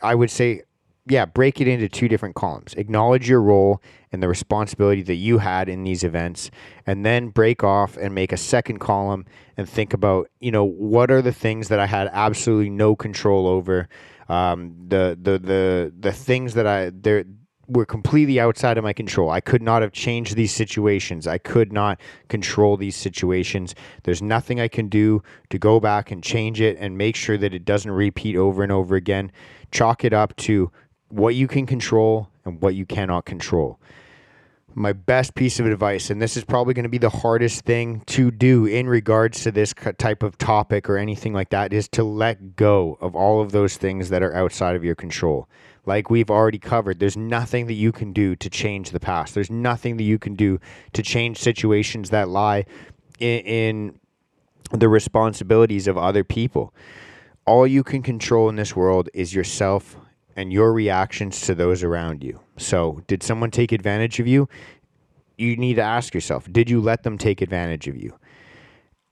I 0.02 0.16
would 0.16 0.32
say 0.32 0.64
yeah, 1.06 1.26
break 1.26 1.60
it 1.60 1.68
into 1.68 1.90
two 1.90 2.08
different 2.08 2.36
columns. 2.36 2.74
Acknowledge 2.76 3.28
your 3.28 3.42
role 3.42 3.82
and 4.12 4.24
the 4.24 4.28
responsibility 4.28 5.02
that 5.02 5.16
you 5.16 5.40
had 5.40 5.68
in 5.68 5.84
these 5.84 6.04
events, 6.04 6.50
and 6.88 7.06
then 7.06 7.30
break 7.30 7.64
off 7.64 7.98
and 7.98 8.16
make 8.16 8.32
a 8.32 8.38
second 8.38 8.80
column 8.80 9.26
and 9.58 9.68
think 9.68 9.94
about, 9.94 10.30
you 10.40 10.52
know, 10.52 10.64
what 10.64 11.12
are 11.12 11.22
the 11.22 11.34
things 11.34 11.68
that 11.68 11.80
I 11.80 11.88
had 11.88 12.10
absolutely 12.14 12.70
no 12.70 12.96
control 12.96 13.48
over, 13.48 13.90
um, 14.30 14.76
the 14.88 15.18
the 15.22 15.38
the 15.40 15.94
the 16.00 16.12
things 16.14 16.54
that 16.54 16.66
I 16.66 16.92
there 16.92 17.26
were 17.68 17.86
completely 17.86 18.40
outside 18.40 18.78
of 18.78 18.84
my 18.84 18.94
control. 18.94 19.30
I 19.30 19.40
could 19.40 19.62
not 19.62 19.82
have 19.82 19.94
changed 19.94 20.36
these 20.36 20.54
situations. 20.54 21.28
I 21.28 21.38
could 21.38 21.72
not 21.72 22.00
control 22.28 22.76
these 22.76 22.96
situations. 22.96 23.74
There's 24.04 24.22
nothing 24.22 24.60
I 24.60 24.68
can 24.68 24.90
do 24.90 25.24
to 25.50 25.58
go 25.58 25.80
back 25.80 26.12
and 26.12 26.22
change 26.22 26.60
it 26.60 26.78
and 26.80 26.98
make 26.98 27.16
sure 27.16 27.38
that 27.38 27.54
it 27.54 27.64
doesn't 27.64 27.92
repeat 27.92 28.36
over 28.36 28.64
and 28.64 28.72
over 28.72 28.96
again. 28.96 29.32
Chalk 29.72 30.04
it 30.04 30.14
up 30.14 30.36
to 30.38 30.72
what 31.08 31.36
you 31.36 31.48
can 31.48 31.66
control 31.66 32.30
and 32.44 32.62
what 32.62 32.76
you 32.76 32.86
cannot 32.86 33.26
control. 33.26 33.80
My 34.76 34.92
best 34.92 35.36
piece 35.36 35.60
of 35.60 35.68
advice, 35.68 36.10
and 36.10 36.20
this 36.20 36.36
is 36.36 36.44
probably 36.44 36.74
going 36.74 36.84
to 36.84 36.90
be 36.90 36.98
the 36.98 37.10
hardest 37.10 37.64
thing 37.64 38.02
to 38.08 38.32
do 38.32 38.66
in 38.66 38.90
regards 38.90 39.44
to 39.44 39.52
this 39.52 39.74
type 40.00 40.24
of 40.24 40.38
topic 40.40 40.90
or 40.90 40.98
anything 40.98 41.32
like 41.32 41.52
that, 41.52 41.72
is 41.72 41.88
to 41.90 42.04
let 42.04 42.56
go 42.56 42.98
of 43.00 43.16
all 43.16 43.40
of 43.40 43.52
those 43.52 43.78
things 43.78 44.10
that 44.10 44.24
are 44.24 44.34
outside 44.34 44.76
of 44.76 44.84
your 44.84 44.96
control. 44.96 45.48
Like 45.86 46.10
we've 46.10 46.32
already 46.32 46.60
covered, 46.60 47.00
there's 47.00 47.18
nothing 47.18 47.68
that 47.68 47.74
you 47.74 47.92
can 47.92 48.14
do 48.14 48.36
to 48.38 48.50
change 48.50 48.92
the 48.92 49.00
past. 49.00 49.34
There's 49.34 49.52
nothing 49.52 49.98
that 49.98 50.04
you 50.04 50.18
can 50.18 50.36
do 50.36 50.60
to 50.94 51.04
change 51.04 51.40
situations 51.40 52.10
that 52.12 52.30
lie 52.30 52.66
in, 53.20 53.40
in 53.40 54.00
the 54.72 54.88
responsibilities 54.88 55.88
of 55.88 55.98
other 55.98 56.24
people. 56.24 56.74
All 57.46 57.68
you 57.68 57.84
can 57.84 58.02
control 58.02 58.48
in 58.48 58.56
this 58.56 58.76
world 58.76 59.10
is 59.14 59.34
yourself 59.34 59.98
and 60.36 60.52
your 60.52 60.74
reactions 60.74 61.42
to 61.42 61.54
those 61.54 61.84
around 61.84 62.24
you. 62.24 62.40
So, 62.58 63.02
did 63.08 63.22
someone 63.22 63.52
take 63.52 63.72
advantage 63.72 64.20
of 64.20 64.28
you? 64.28 64.48
You 65.38 65.58
need 65.58 65.76
to 65.76 65.82
ask 65.82 66.14
yourself, 66.14 66.52
did 66.52 66.70
you 66.70 66.80
let 66.80 67.04
them 67.04 67.18
take 67.18 67.42
advantage 67.42 67.88
of 67.88 67.98
you? 67.98 68.18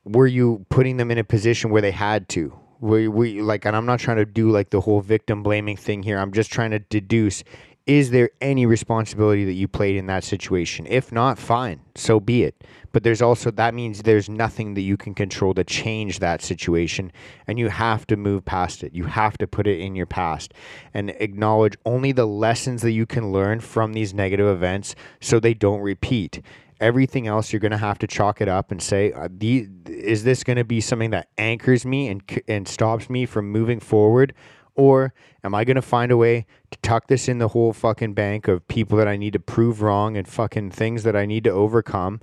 Were 0.03 0.27
you 0.27 0.65
putting 0.69 0.97
them 0.97 1.11
in 1.11 1.17
a 1.17 1.23
position 1.23 1.69
where 1.69 1.81
they 1.81 1.91
had 1.91 2.29
to? 2.29 2.57
We 2.81 3.07
we 3.07 3.41
like 3.41 3.65
and 3.65 3.75
I'm 3.75 3.85
not 3.85 3.99
trying 3.99 4.17
to 4.17 4.25
do 4.25 4.49
like 4.49 4.71
the 4.71 4.81
whole 4.81 5.01
victim 5.01 5.43
blaming 5.43 5.77
thing 5.77 6.03
here. 6.03 6.17
I'm 6.17 6.33
just 6.33 6.51
trying 6.51 6.71
to 6.71 6.79
deduce 6.79 7.43
is 7.87 8.11
there 8.11 8.29
any 8.39 8.65
responsibility 8.67 9.43
that 9.45 9.53
you 9.53 9.67
played 9.67 9.95
in 9.95 10.05
that 10.05 10.23
situation? 10.23 10.85
If 10.87 11.11
not, 11.11 11.39
fine, 11.39 11.81
so 11.95 12.19
be 12.19 12.43
it. 12.43 12.63
But 12.91 13.03
there's 13.03 13.21
also 13.21 13.49
that 13.51 13.73
means 13.73 14.03
there's 14.03 14.29
nothing 14.29 14.75
that 14.75 14.81
you 14.81 14.97
can 14.97 15.15
control 15.15 15.53
to 15.55 15.63
change 15.63 16.19
that 16.19 16.41
situation, 16.41 17.11
and 17.47 17.57
you 17.57 17.69
have 17.69 18.05
to 18.07 18.17
move 18.17 18.45
past 18.45 18.83
it. 18.83 18.93
You 18.93 19.05
have 19.05 19.37
to 19.39 19.47
put 19.47 19.65
it 19.65 19.79
in 19.79 19.95
your 19.95 20.05
past 20.05 20.53
and 20.93 21.09
acknowledge 21.19 21.75
only 21.85 22.11
the 22.11 22.27
lessons 22.27 22.81
that 22.83 22.91
you 22.91 23.05
can 23.05 23.31
learn 23.31 23.59
from 23.59 23.93
these 23.93 24.13
negative 24.13 24.47
events 24.47 24.95
so 25.19 25.39
they 25.39 25.53
don't 25.53 25.81
repeat. 25.81 26.41
Everything 26.81 27.27
else, 27.27 27.53
you're 27.53 27.59
going 27.59 27.71
to 27.71 27.77
have 27.77 27.99
to 27.99 28.07
chalk 28.07 28.41
it 28.41 28.49
up 28.49 28.71
and 28.71 28.81
say, 28.81 29.13
uh, 29.13 29.29
the, 29.31 29.69
is 29.85 30.23
this 30.23 30.43
going 30.43 30.57
to 30.57 30.65
be 30.65 30.81
something 30.81 31.11
that 31.11 31.29
anchors 31.37 31.85
me 31.85 32.09
and, 32.09 32.23
and 32.47 32.67
stops 32.67 33.09
me 33.09 33.25
from 33.25 33.49
moving 33.49 33.79
forward? 33.79 34.33
Or 34.75 35.13
am 35.43 35.53
I 35.53 35.63
going 35.63 35.75
to 35.75 35.81
find 35.81 36.11
a 36.11 36.17
way 36.17 36.45
to 36.71 36.77
tuck 36.79 37.07
this 37.07 37.27
in 37.27 37.37
the 37.37 37.49
whole 37.49 37.71
fucking 37.71 38.13
bank 38.13 38.47
of 38.47 38.67
people 38.67 38.97
that 38.97 39.07
I 39.07 39.15
need 39.15 39.33
to 39.33 39.39
prove 39.39 39.81
wrong 39.81 40.17
and 40.17 40.27
fucking 40.27 40.71
things 40.71 41.03
that 41.03 41.15
I 41.15 41.25
need 41.25 41.43
to 41.43 41.51
overcome? 41.51 42.19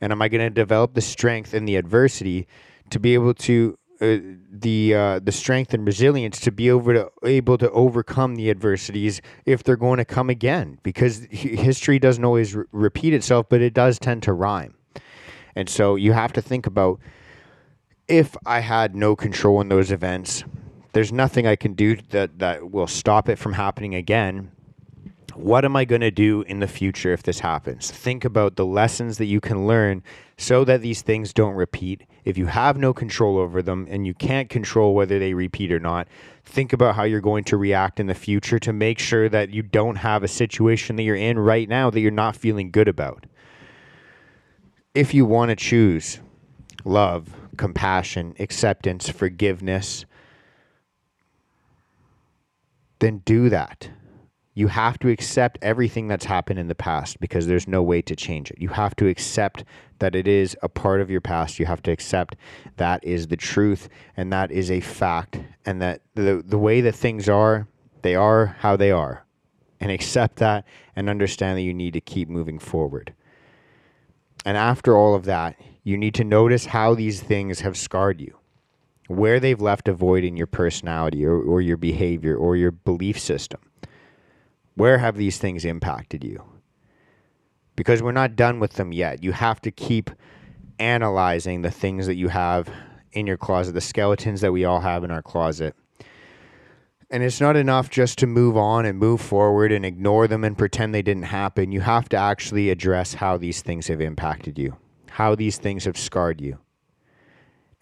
And 0.00 0.12
am 0.12 0.20
I 0.20 0.28
going 0.28 0.44
to 0.44 0.50
develop 0.50 0.94
the 0.94 1.00
strength 1.00 1.54
and 1.54 1.66
the 1.66 1.76
adversity 1.76 2.46
to 2.90 3.00
be 3.00 3.14
able 3.14 3.34
to 3.34 3.78
uh, 4.02 4.18
the 4.50 4.94
uh, 4.94 5.18
the 5.20 5.32
strength 5.32 5.72
and 5.72 5.86
resilience 5.86 6.40
to 6.40 6.50
be 6.50 6.68
able 6.68 6.92
to 6.92 7.10
able 7.24 7.56
to 7.56 7.70
overcome 7.70 8.34
the 8.34 8.50
adversities 8.50 9.22
if 9.46 9.62
they're 9.62 9.76
going 9.76 9.98
to 9.98 10.04
come 10.04 10.28
again 10.28 10.78
because 10.82 11.26
history 11.30 11.98
doesn't 11.98 12.24
always 12.24 12.54
re- 12.54 12.64
repeat 12.72 13.14
itself 13.14 13.46
but 13.48 13.60
it 13.60 13.72
does 13.72 13.98
tend 13.98 14.22
to 14.22 14.32
rhyme 14.32 14.74
and 15.54 15.68
so 15.68 15.94
you 15.94 16.12
have 16.12 16.32
to 16.32 16.42
think 16.42 16.66
about 16.66 16.98
if 18.08 18.36
I 18.44 18.60
had 18.60 18.94
no 18.96 19.14
control 19.14 19.60
in 19.60 19.68
those 19.68 19.90
events 19.90 20.44
there's 20.92 21.12
nothing 21.12 21.46
I 21.46 21.56
can 21.56 21.74
do 21.74 21.96
that 22.10 22.38
that 22.38 22.70
will 22.70 22.86
stop 22.86 23.28
it 23.28 23.36
from 23.36 23.54
happening 23.54 23.94
again. 23.94 24.52
What 25.34 25.64
am 25.64 25.76
I 25.76 25.84
going 25.84 26.00
to 26.02 26.10
do 26.10 26.42
in 26.42 26.60
the 26.60 26.66
future 26.66 27.12
if 27.12 27.22
this 27.22 27.40
happens? 27.40 27.90
Think 27.90 28.24
about 28.24 28.56
the 28.56 28.66
lessons 28.66 29.18
that 29.18 29.26
you 29.26 29.40
can 29.40 29.66
learn 29.66 30.02
so 30.36 30.64
that 30.64 30.82
these 30.82 31.02
things 31.02 31.32
don't 31.32 31.54
repeat. 31.54 32.02
If 32.24 32.36
you 32.36 32.46
have 32.46 32.76
no 32.76 32.92
control 32.92 33.38
over 33.38 33.62
them 33.62 33.86
and 33.90 34.06
you 34.06 34.14
can't 34.14 34.50
control 34.50 34.94
whether 34.94 35.18
they 35.18 35.34
repeat 35.34 35.72
or 35.72 35.80
not, 35.80 36.06
think 36.44 36.72
about 36.72 36.96
how 36.96 37.04
you're 37.04 37.20
going 37.20 37.44
to 37.44 37.56
react 37.56 37.98
in 37.98 38.06
the 38.06 38.14
future 38.14 38.58
to 38.58 38.72
make 38.72 38.98
sure 38.98 39.28
that 39.28 39.50
you 39.50 39.62
don't 39.62 39.96
have 39.96 40.22
a 40.22 40.28
situation 40.28 40.96
that 40.96 41.02
you're 41.02 41.16
in 41.16 41.38
right 41.38 41.68
now 41.68 41.90
that 41.90 42.00
you're 42.00 42.10
not 42.10 42.36
feeling 42.36 42.70
good 42.70 42.88
about. 42.88 43.26
If 44.94 45.14
you 45.14 45.24
want 45.24 45.48
to 45.48 45.56
choose 45.56 46.20
love, 46.84 47.34
compassion, 47.56 48.34
acceptance, 48.38 49.08
forgiveness, 49.08 50.04
then 52.98 53.22
do 53.24 53.48
that. 53.48 53.88
You 54.54 54.68
have 54.68 54.98
to 54.98 55.08
accept 55.08 55.58
everything 55.62 56.08
that's 56.08 56.26
happened 56.26 56.58
in 56.58 56.68
the 56.68 56.74
past 56.74 57.18
because 57.20 57.46
there's 57.46 57.66
no 57.66 57.82
way 57.82 58.02
to 58.02 58.14
change 58.14 58.50
it. 58.50 58.58
You 58.60 58.68
have 58.68 58.94
to 58.96 59.08
accept 59.08 59.64
that 59.98 60.14
it 60.14 60.28
is 60.28 60.56
a 60.62 60.68
part 60.68 61.00
of 61.00 61.10
your 61.10 61.22
past. 61.22 61.58
You 61.58 61.66
have 61.66 61.82
to 61.84 61.90
accept 61.90 62.36
that 62.76 63.02
is 63.02 63.28
the 63.28 63.36
truth 63.36 63.88
and 64.16 64.32
that 64.32 64.52
is 64.52 64.70
a 64.70 64.80
fact 64.80 65.40
and 65.64 65.80
that 65.80 66.02
the 66.14 66.42
the 66.44 66.58
way 66.58 66.82
that 66.82 66.94
things 66.94 67.28
are, 67.28 67.66
they 68.02 68.14
are 68.14 68.56
how 68.58 68.76
they 68.76 68.90
are. 68.90 69.24
And 69.80 69.90
accept 69.90 70.36
that 70.36 70.64
and 70.94 71.08
understand 71.08 71.58
that 71.58 71.62
you 71.62 71.74
need 71.74 71.94
to 71.94 72.00
keep 72.00 72.28
moving 72.28 72.60
forward. 72.60 73.14
And 74.44 74.56
after 74.56 74.96
all 74.96 75.16
of 75.16 75.24
that, 75.24 75.56
you 75.82 75.96
need 75.96 76.14
to 76.14 76.24
notice 76.24 76.66
how 76.66 76.94
these 76.94 77.20
things 77.20 77.60
have 77.60 77.76
scarred 77.76 78.20
you 78.20 78.36
where 79.08 79.40
they've 79.40 79.60
left 79.60 79.88
a 79.88 79.92
void 79.92 80.24
in 80.24 80.36
your 80.36 80.46
personality 80.46 81.24
or, 81.24 81.40
or 81.40 81.60
your 81.60 81.76
behavior 81.76 82.36
or 82.36 82.56
your 82.56 82.70
belief 82.70 83.18
system. 83.18 83.60
Where 84.74 84.98
have 84.98 85.16
these 85.16 85.38
things 85.38 85.64
impacted 85.64 86.24
you? 86.24 86.42
Because 87.76 88.02
we're 88.02 88.12
not 88.12 88.36
done 88.36 88.60
with 88.60 88.74
them 88.74 88.92
yet. 88.92 89.22
You 89.22 89.32
have 89.32 89.60
to 89.62 89.70
keep 89.70 90.10
analyzing 90.78 91.62
the 91.62 91.70
things 91.70 92.06
that 92.06 92.16
you 92.16 92.28
have 92.28 92.68
in 93.12 93.26
your 93.26 93.36
closet, 93.36 93.72
the 93.72 93.80
skeletons 93.80 94.40
that 94.40 94.52
we 94.52 94.64
all 94.64 94.80
have 94.80 95.04
in 95.04 95.10
our 95.10 95.22
closet. 95.22 95.74
And 97.10 97.22
it's 97.22 97.40
not 97.40 97.56
enough 97.56 97.90
just 97.90 98.18
to 98.18 98.26
move 98.26 98.56
on 98.56 98.86
and 98.86 98.98
move 98.98 99.20
forward 99.20 99.70
and 99.70 99.84
ignore 99.84 100.26
them 100.26 100.44
and 100.44 100.56
pretend 100.56 100.94
they 100.94 101.02
didn't 101.02 101.24
happen. 101.24 101.70
You 101.70 101.82
have 101.82 102.08
to 102.08 102.16
actually 102.16 102.70
address 102.70 103.14
how 103.14 103.36
these 103.36 103.60
things 103.60 103.88
have 103.88 104.00
impacted 104.00 104.58
you, 104.58 104.76
how 105.10 105.34
these 105.34 105.58
things 105.58 105.84
have 105.84 105.98
scarred 105.98 106.40
you. 106.40 106.58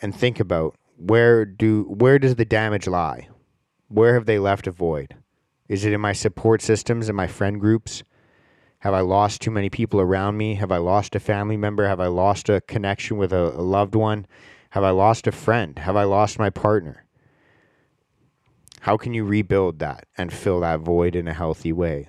And 0.02 0.14
think 0.14 0.40
about 0.40 0.74
where 0.96 1.44
do 1.44 1.84
where 1.84 2.18
does 2.18 2.34
the 2.34 2.44
damage 2.44 2.88
lie? 2.88 3.28
Where 3.88 4.14
have 4.14 4.26
they 4.26 4.40
left 4.40 4.66
a 4.66 4.72
void? 4.72 5.14
Is 5.70 5.84
it 5.84 5.92
in 5.92 6.00
my 6.00 6.12
support 6.12 6.62
systems 6.62 7.08
and 7.08 7.16
my 7.16 7.28
friend 7.28 7.60
groups? 7.60 8.02
Have 8.80 8.92
I 8.92 9.02
lost 9.02 9.40
too 9.40 9.52
many 9.52 9.70
people 9.70 10.00
around 10.00 10.36
me? 10.36 10.56
Have 10.56 10.72
I 10.72 10.78
lost 10.78 11.14
a 11.14 11.20
family 11.20 11.56
member? 11.56 11.86
Have 11.86 12.00
I 12.00 12.08
lost 12.08 12.48
a 12.48 12.60
connection 12.62 13.18
with 13.18 13.32
a, 13.32 13.56
a 13.56 13.62
loved 13.62 13.94
one? 13.94 14.26
Have 14.70 14.82
I 14.82 14.90
lost 14.90 15.28
a 15.28 15.32
friend? 15.32 15.78
Have 15.78 15.94
I 15.94 16.02
lost 16.02 16.40
my 16.40 16.50
partner? 16.50 17.04
How 18.80 18.96
can 18.96 19.14
you 19.14 19.22
rebuild 19.22 19.78
that 19.78 20.06
and 20.18 20.32
fill 20.32 20.58
that 20.58 20.80
void 20.80 21.14
in 21.14 21.28
a 21.28 21.32
healthy 21.32 21.72
way? 21.72 22.08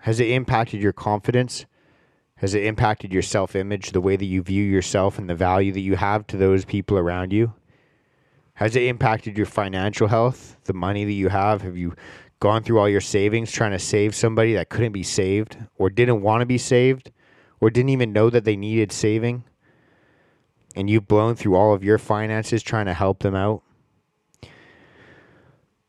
Has 0.00 0.20
it 0.20 0.28
impacted 0.28 0.82
your 0.82 0.92
confidence? 0.92 1.64
Has 2.36 2.52
it 2.52 2.64
impacted 2.64 3.14
your 3.14 3.22
self 3.22 3.56
image, 3.56 3.92
the 3.92 4.02
way 4.02 4.16
that 4.16 4.26
you 4.26 4.42
view 4.42 4.64
yourself 4.64 5.18
and 5.18 5.30
the 5.30 5.34
value 5.34 5.72
that 5.72 5.80
you 5.80 5.96
have 5.96 6.26
to 6.26 6.36
those 6.36 6.66
people 6.66 6.98
around 6.98 7.32
you? 7.32 7.54
Has 8.54 8.76
it 8.76 8.82
impacted 8.82 9.38
your 9.38 9.46
financial 9.46 10.08
health, 10.08 10.58
the 10.64 10.74
money 10.74 11.06
that 11.06 11.12
you 11.12 11.30
have? 11.30 11.62
Have 11.62 11.78
you 11.78 11.94
gone 12.40 12.62
through 12.62 12.78
all 12.78 12.88
your 12.88 13.00
savings 13.00 13.52
trying 13.52 13.72
to 13.72 13.78
save 13.78 14.14
somebody 14.14 14.54
that 14.54 14.70
couldn't 14.70 14.92
be 14.92 15.02
saved 15.02 15.58
or 15.76 15.90
didn't 15.90 16.22
want 16.22 16.40
to 16.40 16.46
be 16.46 16.58
saved 16.58 17.12
or 17.60 17.70
didn't 17.70 17.90
even 17.90 18.12
know 18.12 18.30
that 18.30 18.44
they 18.44 18.56
needed 18.56 18.90
saving? 18.90 19.44
And 20.74 20.88
you've 20.88 21.06
blown 21.06 21.34
through 21.34 21.54
all 21.54 21.74
of 21.74 21.84
your 21.84 21.98
finances 21.98 22.62
trying 22.62 22.86
to 22.86 22.94
help 22.94 23.20
them 23.20 23.34
out? 23.34 23.62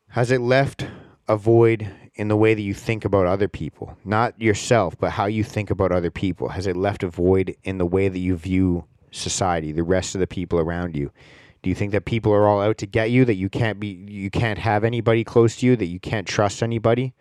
Has 0.09 0.29
it 0.29 0.41
left 0.41 0.85
a 1.29 1.37
void 1.37 1.89
in 2.15 2.27
the 2.27 2.35
way 2.35 2.53
that 2.53 2.61
you 2.61 2.73
think 2.73 3.05
about 3.05 3.25
other 3.25 3.47
people? 3.47 3.97
Not 4.03 4.39
yourself, 4.41 4.97
but 4.99 5.11
how 5.11 5.27
you 5.27 5.45
think 5.45 5.71
about 5.71 5.93
other 5.93 6.11
people. 6.11 6.49
Has 6.49 6.67
it 6.67 6.75
left 6.75 7.03
a 7.03 7.07
void 7.07 7.55
in 7.63 7.77
the 7.77 7.85
way 7.85 8.09
that 8.09 8.19
you 8.19 8.35
view 8.35 8.83
society, 9.11 9.71
the 9.71 9.83
rest 9.83 10.15
of 10.15 10.19
the 10.19 10.27
people 10.27 10.59
around 10.59 10.97
you? 10.97 11.11
Do 11.61 11.69
you 11.69 11.75
think 11.75 11.91
that 11.91 12.05
people 12.05 12.33
are 12.33 12.47
all 12.47 12.61
out 12.61 12.77
to 12.79 12.87
get 12.87 13.11
you? 13.11 13.25
That 13.25 13.35
you 13.35 13.49
can't 13.49 13.79
be, 13.79 13.87
you 13.87 14.29
can't 14.29 14.59
have 14.59 14.83
anybody 14.83 15.23
close 15.23 15.57
to 15.57 15.65
you? 15.65 15.75
That 15.75 15.85
you 15.85 15.99
can't 15.99 16.27
trust 16.27 16.63
anybody? 16.63 17.13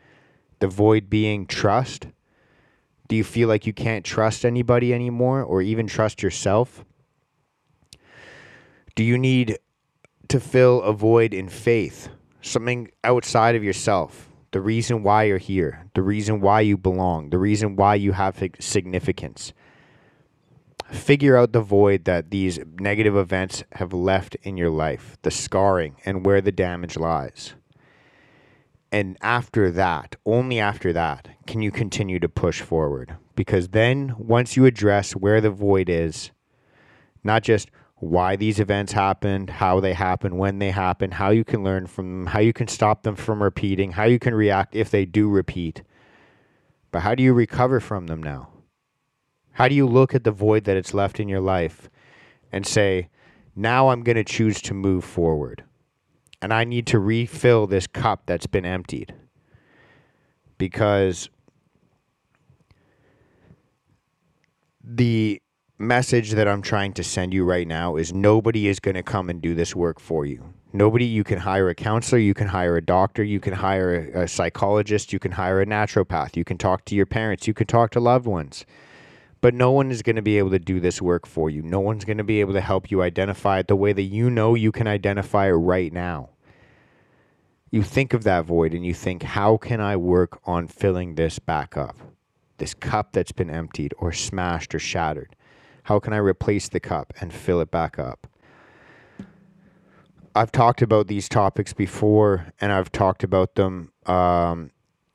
The 0.61 0.69
void 0.69 1.11
being 1.11 1.47
trust. 1.47 2.07
Do 3.09 3.17
you 3.17 3.25
feel 3.25 3.49
like 3.49 3.67
you 3.67 3.73
can't 3.73 4.05
trust 4.05 4.45
anybody 4.45 4.95
anymore, 4.95 5.43
or 5.43 5.63
even 5.63 5.87
trust 5.87 6.23
yourself? 6.23 6.85
Do 8.95 9.03
you 9.03 9.19
need 9.19 9.59
to 10.29 10.39
fill 10.39 10.83
a 10.83 10.93
void 10.93 11.35
in 11.35 11.49
faith, 11.49 12.09
something 12.41 12.91
outside 13.05 13.57
of 13.57 13.65
yourself? 13.65 14.31
the 14.53 14.61
reason 14.61 15.03
why 15.03 15.25
you're 15.25 15.39
here, 15.39 15.87
the 15.95 16.03
reason 16.03 16.41
why 16.41 16.61
you 16.61 16.77
belong, 16.77 17.31
the 17.31 17.39
reason 17.39 17.77
why 17.77 17.95
you 17.95 18.13
have 18.13 18.43
significance. 18.59 19.53
Figure 20.91 21.37
out 21.37 21.53
the 21.53 21.61
void 21.61 22.05
that 22.05 22.31
these 22.31 22.59
negative 22.79 23.17
events 23.17 23.63
have 23.73 23.93
left 23.93 24.35
in 24.43 24.57
your 24.57 24.71
life, 24.71 25.17
the 25.23 25.31
scarring, 25.31 25.97
and 26.05 26.27
where 26.27 26.41
the 26.41 26.53
damage 26.53 26.97
lies. 26.97 27.55
And 28.93 29.17
after 29.23 29.71
that, 29.71 30.17
only 30.27 30.59
after 30.59 30.93
that, 30.93 31.29
can 31.47 31.63
you 31.63 31.71
continue 31.71 32.19
to 32.19 32.29
push 32.29 32.61
forward. 32.61 33.17
Because 33.37 33.69
then, 33.69 34.15
once 34.19 34.57
you 34.57 34.67
address 34.67 35.13
where 35.13 35.41
the 35.41 35.51
void 35.51 35.89
is, 35.89 36.33
not 37.23 37.45
just 37.45 37.71
why 37.97 38.35
these 38.35 38.59
events 38.59 38.93
happened, 38.93 39.51
how 39.51 39.79
they 39.79 39.93
happened, 39.93 40.39
when 40.39 40.59
they 40.59 40.71
happen, 40.71 41.13
how 41.13 41.31
you 41.31 41.45
can 41.45 41.63
learn 41.63 41.87
from 41.87 42.25
them, 42.25 42.27
how 42.27 42.41
you 42.41 42.53
can 42.53 42.67
stop 42.67 43.05
them 43.05 43.15
from 43.15 43.43
repeating, 43.43 43.93
how 43.93 44.05
you 44.05 44.19
can 44.19 44.35
react 44.35 44.75
if 44.75 44.91
they 44.91 45.05
do 45.05 45.29
repeat. 45.29 45.83
But 46.91 47.01
how 47.01 47.15
do 47.15 47.23
you 47.23 47.33
recover 47.33 47.79
from 47.79 48.09
them 48.09 48.23
now? 48.23 48.49
How 49.61 49.69
do 49.69 49.75
you 49.75 49.87
look 49.87 50.15
at 50.15 50.25
the 50.25 50.31
void 50.31 50.65
that 50.65 50.79
it's 50.79 50.95
left 50.95 51.21
in 51.21 51.29
your 51.29 51.43
life 51.43 51.91
and 52.51 52.67
say, 52.67 53.11
now 53.55 53.91
I'm 53.91 54.03
going 54.03 54.17
to 54.17 54.25
choose 54.25 54.63
to 54.63 54.73
move 54.73 55.05
forward? 55.05 55.65
And 56.41 56.51
I 56.51 56.65
need 56.65 56.87
to 56.87 56.99
refill 56.99 57.67
this 57.67 57.87
cup 57.87 58.23
that's 58.25 58.47
been 58.47 58.65
emptied. 58.65 59.13
Because 60.57 61.29
the 64.83 65.43
message 65.77 66.31
that 66.31 66.49
I'm 66.49 66.63
trying 66.63 66.95
to 66.95 67.05
send 67.05 67.35
you 67.35 67.45
right 67.45 67.69
now 67.69 67.97
is 67.97 68.15
nobody 68.15 68.67
is 68.67 68.81
going 68.81 68.95
to 68.95 69.03
come 69.03 69.29
and 69.29 69.43
do 69.43 69.55
this 69.55 69.77
work 69.77 70.01
for 70.01 70.25
you. 70.25 70.55
Nobody, 70.73 71.05
you 71.05 71.23
can 71.23 71.39
hire 71.39 71.69
a 71.69 71.75
counselor, 71.75 72.19
you 72.19 72.33
can 72.33 72.49
hire 72.49 72.79
a 72.79 72.83
doctor, 72.83 73.23
you 73.23 73.41
can 73.41 73.53
hire 73.53 74.11
a, 74.15 74.27
psychologist, 74.27 75.13
you 75.13 75.19
can 75.19 75.33
hire 75.33 75.61
a 75.61 75.67
naturopath, 75.67 76.35
you 76.35 76.47
can 76.47 76.57
talk 76.57 76.87
to 76.87 76.95
your 76.95 77.05
parents, 77.05 77.47
you 77.47 77.53
can 77.53 77.67
talk 77.67 77.91
to 77.91 78.01
loved 78.01 78.25
ones. 78.25 78.65
But 79.41 79.55
no 79.55 79.71
one 79.71 79.91
is 79.91 80.03
going 80.03 80.17
to 80.17 80.23
be 80.23 80.39
able 80.39 80.51
to 80.51 80.59
do 80.59 80.81
this 80.81 81.01
work 81.01 81.27
for 81.27 81.49
you. 81.49 81.63
No 81.63 81.81
one's 81.81 82.05
going 82.05 82.19
to 82.19 82.25
be 82.25 82.41
able 82.41 82.53
to 82.53 82.61
help 82.61 82.91
you 82.91 83.03
identify 83.03 83.61
it 83.61 83.69
the 83.69 83.77
way 83.77 83.93
that 83.93 84.03
you 84.03 84.29
know 84.29 84.55
you 84.55 84.71
can 84.71 84.87
identify 84.87 85.47
it 85.47 85.53
right 85.53 85.93
now. 85.93 86.31
You 87.71 87.83
think 87.83 88.13
of 88.13 88.25
that 88.25 88.45
void 88.45 88.75
and 88.75 88.85
you 88.85 88.93
think, 88.93 89.23
how 89.23 89.57
can 89.57 89.81
I 89.81 89.97
work 89.97 90.41
on 90.45 90.69
filling 90.69 91.15
this 91.15 91.39
back 91.39 91.77
up? 91.77 91.97
This 92.59 92.75
cup 92.75 93.13
that's 93.13 93.33
been 93.33 93.49
emptied 93.49 93.95
or 93.97 94.13
smashed 94.13 94.75
or 94.75 94.79
shattered 94.79 95.37
how 95.85 95.99
can 95.99 96.13
I 96.13 96.19
replace 96.19 96.69
the 96.69 96.79
cup 96.79 97.13
and 97.21 97.33
fill 97.33 97.61
it 97.61 97.71
back 97.71 97.99
up? 97.99 98.29
I've 100.35 100.53
talked 100.53 100.83
about 100.83 101.09
these 101.09 101.29
topics 101.29 101.73
before, 101.73 102.53
and 102.61 102.71
I've 102.71 102.93
talked 102.93 103.25
about 103.25 103.57
them 103.57 103.91
um, 104.07 104.71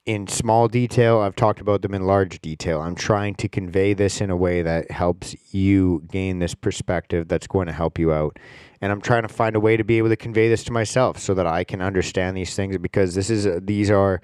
in 0.05 0.27
small 0.27 0.67
detail. 0.67 1.19
I've 1.19 1.35
talked 1.35 1.59
about 1.59 1.81
them 1.81 1.93
in 1.93 2.03
large 2.05 2.39
detail. 2.41 2.81
I'm 2.81 2.95
trying 2.95 3.35
to 3.35 3.49
convey 3.49 3.93
this 3.93 4.21
in 4.21 4.29
a 4.29 4.35
way 4.35 4.61
that 4.61 4.91
helps 4.91 5.35
you 5.53 6.03
gain 6.11 6.39
this 6.39 6.53
perspective 6.53 7.27
that's 7.27 7.47
going 7.47 7.67
to 7.67 7.73
help 7.73 7.97
you 7.97 8.13
out. 8.13 8.37
And 8.81 8.91
I'm 8.91 9.01
trying 9.01 9.23
to 9.23 9.27
find 9.27 9.55
a 9.55 9.59
way 9.59 9.77
to 9.77 9.83
be 9.83 9.97
able 9.97 10.09
to 10.09 10.15
convey 10.15 10.47
this 10.47 10.63
to 10.65 10.71
myself 10.71 11.17
so 11.17 11.33
that 11.33 11.47
I 11.47 11.63
can 11.63 11.81
understand 11.81 12.37
these 12.37 12.55
things 12.55 12.77
because 12.77 13.15
this 13.15 13.29
is 13.29 13.47
these 13.63 13.89
are 13.89 14.21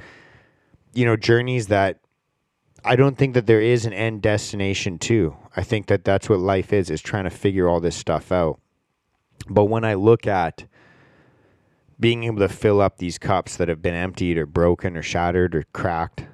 you 0.94 1.06
know 1.06 1.16
journeys 1.16 1.68
that 1.68 2.00
I 2.84 2.96
don't 2.96 3.18
think 3.18 3.34
that 3.34 3.48
there 3.48 3.62
is 3.62 3.86
an 3.86 3.94
end 3.94 4.22
destination 4.22 5.00
to. 5.00 5.36
I 5.56 5.64
think 5.64 5.88
that 5.88 6.04
that's 6.04 6.30
what 6.30 6.40
life 6.40 6.74
is 6.74 6.90
is 6.90 7.02
trying 7.02 7.24
to 7.24 7.30
figure 7.32 7.68
all 7.68 7.80
this 7.80 7.96
stuff 7.96 8.32
out. 8.32 8.60
But 9.50 9.66
when 9.66 9.84
I 9.84 9.96
look 9.96 10.28
at 10.28 10.66
being 12.01 12.24
able 12.24 12.39
to 12.39 12.50
fill 12.50 12.81
up 12.81 12.98
these 12.98 13.17
cups 13.20 13.55
that 13.55 13.70
have 13.70 13.81
been 13.81 13.93
emptied 13.93 14.38
or 14.38 14.48
broken 14.48 14.98
or 14.98 15.03
shattered 15.03 15.55
or 15.55 15.63
cracked, 15.72 16.25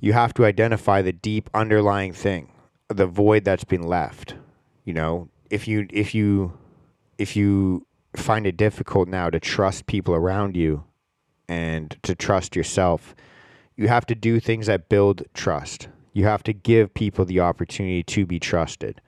you 0.00 0.12
have 0.12 0.34
to 0.34 0.44
identify 0.44 1.00
the 1.00 1.12
deep 1.12 1.48
underlying 1.54 2.12
thing, 2.12 2.52
the 2.88 3.06
void 3.06 3.44
that's 3.44 3.64
been 3.64 3.84
left. 3.84 4.34
You 4.84 4.92
know, 4.92 5.28
if 5.48 5.68
you 5.68 5.86
if 5.90 6.14
you 6.14 6.58
if 7.16 7.36
you 7.36 7.86
find 8.16 8.46
it 8.46 8.56
difficult 8.56 9.08
now 9.08 9.30
to 9.30 9.38
trust 9.38 9.86
people 9.86 10.14
around 10.14 10.56
you 10.56 10.84
and 11.48 11.96
to 12.02 12.16
trust 12.16 12.56
yourself, 12.56 13.14
you 13.76 13.86
have 13.86 14.04
to 14.06 14.16
do 14.16 14.40
things 14.40 14.66
that 14.66 14.88
build 14.88 15.22
trust. 15.32 15.88
You 16.12 16.24
have 16.24 16.42
to 16.42 16.52
give 16.52 16.92
people 16.92 17.24
the 17.24 17.40
opportunity 17.40 18.02
to 18.02 18.26
be 18.26 18.40
trusted. 18.40 19.00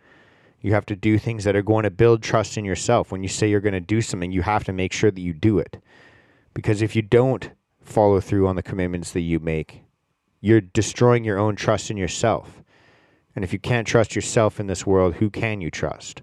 You 0.65 0.73
have 0.73 0.87
to 0.87 0.97
do 0.97 1.19
things 1.19 1.45
that 1.45 1.55
are 1.55 1.63
going 1.63 1.83
to 1.83 1.91
build 1.91 2.23
trust 2.23 2.57
in 2.57 2.65
yourself. 2.65 3.13
When 3.13 3.23
you 3.23 3.29
say 3.29 3.51
you're 3.51 3.61
going 3.61 3.75
to 3.75 3.81
do 3.81 4.01
something, 4.01 4.33
you 4.33 4.41
have 4.41 4.65
to 4.65 4.73
make 4.73 4.95
sure 4.95 5.11
that 5.11 5.21
you 5.21 5.35
do 5.35 5.59
it. 5.59 5.77
Because 6.55 6.81
if 6.81 6.97
you 6.97 7.03
don't 7.03 7.51
follow 7.83 8.19
through 8.19 8.49
on 8.49 8.57
the 8.57 8.63
commitments 8.63 9.11
that 9.11 9.21
you 9.21 9.39
make, 9.39 9.83
you're 10.41 10.63
destroying 10.63 11.23
your 11.23 11.39
own 11.39 11.55
trust 11.55 11.91
in 11.91 11.99
yourself. 11.99 12.63
And 13.37 13.45
if 13.45 13.53
you 13.53 13.59
can't 13.59 13.87
trust 13.87 14.17
yourself 14.17 14.59
in 14.59 14.67
this 14.67 14.87
world, 14.87 15.17
who 15.17 15.29
can 15.29 15.61
you 15.61 15.71
trust? 15.71 16.23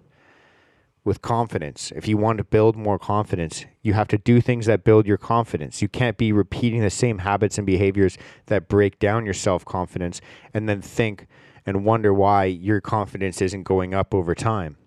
with 1.04 1.21
confidence. 1.21 1.91
If 1.95 2.08
you 2.08 2.17
want 2.17 2.38
to 2.38 2.43
build 2.43 2.75
more 2.75 2.99
confidence, 2.99 3.65
you 3.82 3.93
have 3.93 4.08
to 4.10 4.17
do 4.19 4.39
things 4.39 4.67
that 4.67 4.84
build 4.84 5.08
your 5.08 5.17
confidence. 5.17 5.82
You 5.82 5.88
can't 5.88 6.17
be 6.17 6.32
repeating 6.32 6.82
the 6.82 6.91
same 6.91 7.19
habits 7.19 7.58
and 7.58 7.65
behaviors 7.65 8.17
that 8.47 8.67
break 8.67 8.99
down 8.99 9.25
your 9.25 9.34
self 9.34 9.65
confidence 9.65 10.21
and 10.54 10.69
then 10.69 10.82
think 10.82 11.27
and 11.65 11.86
wonder 11.86 12.13
why 12.13 12.45
your 12.45 12.82
confidence 12.82 13.41
isn't 13.41 13.63
going 13.63 13.93
up 13.93 14.13
over 14.13 14.36
time. 14.36 14.78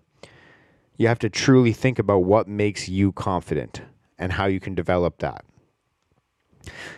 You 0.97 1.07
have 1.07 1.19
to 1.19 1.29
truly 1.29 1.73
think 1.73 1.99
about 1.99 2.19
what 2.19 2.47
makes 2.47 2.87
you 2.87 3.11
confident 3.11 3.81
and 4.17 4.33
how 4.33 4.45
you 4.45 4.59
can 4.59 4.75
develop 4.75 5.19
that. 5.19 5.43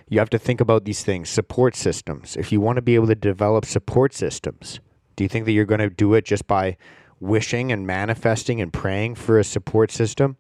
You 0.08 0.20
have 0.20 0.30
to 0.30 0.40
think 0.40 0.62
about 0.62 0.86
these 0.86 1.04
things 1.04 1.30
support 1.30 1.76
systems. 1.76 2.38
If 2.38 2.52
you 2.52 2.62
want 2.62 2.78
to 2.78 2.82
be 2.82 2.96
able 2.96 3.08
to 3.08 3.16
develop 3.16 3.66
support 3.66 4.14
systems, 4.14 4.80
do 5.16 5.24
you 5.24 5.28
think 5.28 5.46
that 5.46 5.52
you're 5.52 5.66
going 5.66 5.80
to 5.80 5.90
do 5.90 6.14
it 6.14 6.26
just 6.26 6.48
by 6.48 6.78
wishing 7.20 7.72
and 7.72 7.86
manifesting 7.86 8.62
and 8.62 8.72
praying 8.72 9.16
for 9.16 9.40
a 9.40 9.44
support 9.44 9.92
system, 9.92 10.38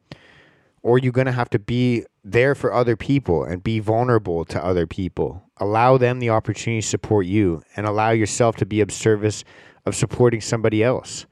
or 0.83 0.97
you're 0.97 1.11
going 1.11 1.25
to 1.27 1.31
have 1.31 1.49
to 1.49 1.59
be 1.59 2.05
there 2.23 2.55
for 2.55 2.73
other 2.73 2.95
people 2.95 3.43
and 3.43 3.63
be 3.63 3.79
vulnerable 3.79 4.45
to 4.45 4.63
other 4.63 4.85
people. 4.87 5.43
Allow 5.57 5.97
them 5.97 6.19
the 6.19 6.29
opportunity 6.29 6.81
to 6.81 6.87
support 6.87 7.25
you 7.25 7.63
and 7.75 7.85
allow 7.85 8.11
yourself 8.11 8.55
to 8.57 8.65
be 8.65 8.81
of 8.81 8.91
service 8.91 9.43
of 9.85 9.95
supporting 9.95 10.41
somebody 10.41 10.83
else. 10.83 11.25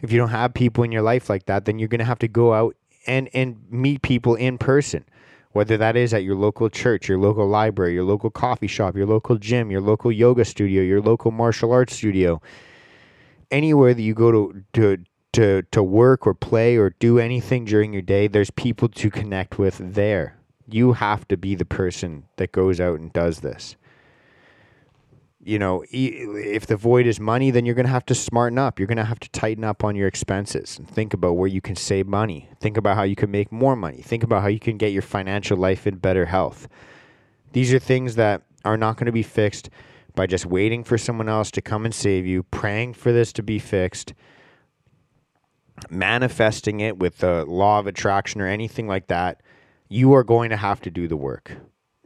If 0.00 0.12
you 0.12 0.18
don't 0.18 0.30
have 0.30 0.54
people 0.54 0.84
in 0.84 0.92
your 0.92 1.02
life 1.02 1.28
like 1.28 1.46
that, 1.46 1.64
then 1.64 1.78
you're 1.78 1.88
going 1.88 1.98
to 1.98 2.04
have 2.04 2.18
to 2.20 2.28
go 2.28 2.52
out 2.52 2.76
and, 3.06 3.28
and 3.34 3.56
meet 3.70 4.02
people 4.02 4.34
in 4.34 4.58
person, 4.58 5.04
whether 5.52 5.76
that 5.76 5.96
is 5.96 6.12
at 6.12 6.22
your 6.22 6.36
local 6.36 6.68
church, 6.68 7.08
your 7.08 7.18
local 7.18 7.46
library, 7.46 7.94
your 7.94 8.04
local 8.04 8.30
coffee 8.30 8.66
shop, 8.66 8.96
your 8.96 9.06
local 9.06 9.36
gym, 9.36 9.70
your 9.70 9.80
local 9.80 10.12
yoga 10.12 10.44
studio, 10.44 10.82
your 10.82 11.00
local 11.00 11.30
martial 11.30 11.72
arts 11.72 11.94
studio 11.96 12.40
anywhere 13.50 13.94
that 13.94 14.02
you 14.02 14.14
go 14.14 14.30
to 14.30 14.64
to 14.72 14.98
to 15.36 15.62
to 15.70 15.82
work 15.82 16.26
or 16.26 16.34
play 16.34 16.76
or 16.76 16.90
do 16.98 17.18
anything 17.18 17.66
during 17.66 17.92
your 17.92 18.02
day, 18.02 18.26
there's 18.26 18.50
people 18.50 18.88
to 18.88 19.10
connect 19.10 19.58
with 19.58 19.94
there. 19.94 20.36
You 20.68 20.94
have 20.94 21.28
to 21.28 21.36
be 21.36 21.54
the 21.54 21.64
person 21.64 22.24
that 22.36 22.52
goes 22.52 22.80
out 22.80 22.98
and 22.98 23.12
does 23.12 23.40
this. 23.40 23.76
You 25.44 25.60
know, 25.60 25.84
if 25.92 26.66
the 26.66 26.76
void 26.76 27.06
is 27.06 27.20
money, 27.20 27.52
then 27.52 27.64
you're 27.64 27.76
going 27.76 27.86
to 27.86 27.92
have 27.92 28.06
to 28.06 28.16
smarten 28.16 28.58
up. 28.58 28.80
You're 28.80 28.88
going 28.88 28.96
to 28.96 29.04
have 29.04 29.20
to 29.20 29.30
tighten 29.30 29.62
up 29.62 29.84
on 29.84 29.94
your 29.94 30.08
expenses 30.08 30.76
and 30.76 30.90
think 30.90 31.14
about 31.14 31.36
where 31.36 31.46
you 31.46 31.60
can 31.60 31.76
save 31.76 32.08
money. 32.08 32.48
Think 32.58 32.76
about 32.76 32.96
how 32.96 33.04
you 33.04 33.14
can 33.14 33.30
make 33.30 33.52
more 33.52 33.76
money. 33.76 34.02
Think 34.02 34.24
about 34.24 34.42
how 34.42 34.48
you 34.48 34.58
can 34.58 34.76
get 34.76 34.90
your 34.90 35.02
financial 35.02 35.56
life 35.56 35.86
in 35.86 35.98
better 35.98 36.26
health. 36.26 36.66
These 37.52 37.72
are 37.72 37.78
things 37.78 38.16
that 38.16 38.42
are 38.64 38.76
not 38.76 38.96
going 38.96 39.06
to 39.06 39.12
be 39.12 39.22
fixed 39.22 39.70
by 40.16 40.26
just 40.26 40.46
waiting 40.46 40.82
for 40.82 40.98
someone 40.98 41.28
else 41.28 41.52
to 41.52 41.62
come 41.62 41.84
and 41.84 41.94
save 41.94 42.26
you, 42.26 42.42
praying 42.42 42.94
for 42.94 43.12
this 43.12 43.32
to 43.34 43.42
be 43.44 43.60
fixed, 43.60 44.14
manifesting 45.90 46.80
it 46.80 46.98
with 46.98 47.18
the 47.18 47.44
law 47.44 47.78
of 47.78 47.86
attraction 47.86 48.40
or 48.40 48.46
anything 48.46 48.86
like 48.86 49.08
that, 49.08 49.42
you 49.88 50.14
are 50.14 50.24
going 50.24 50.50
to 50.50 50.56
have 50.56 50.80
to 50.82 50.90
do 50.90 51.08
the 51.08 51.16
work. 51.16 51.52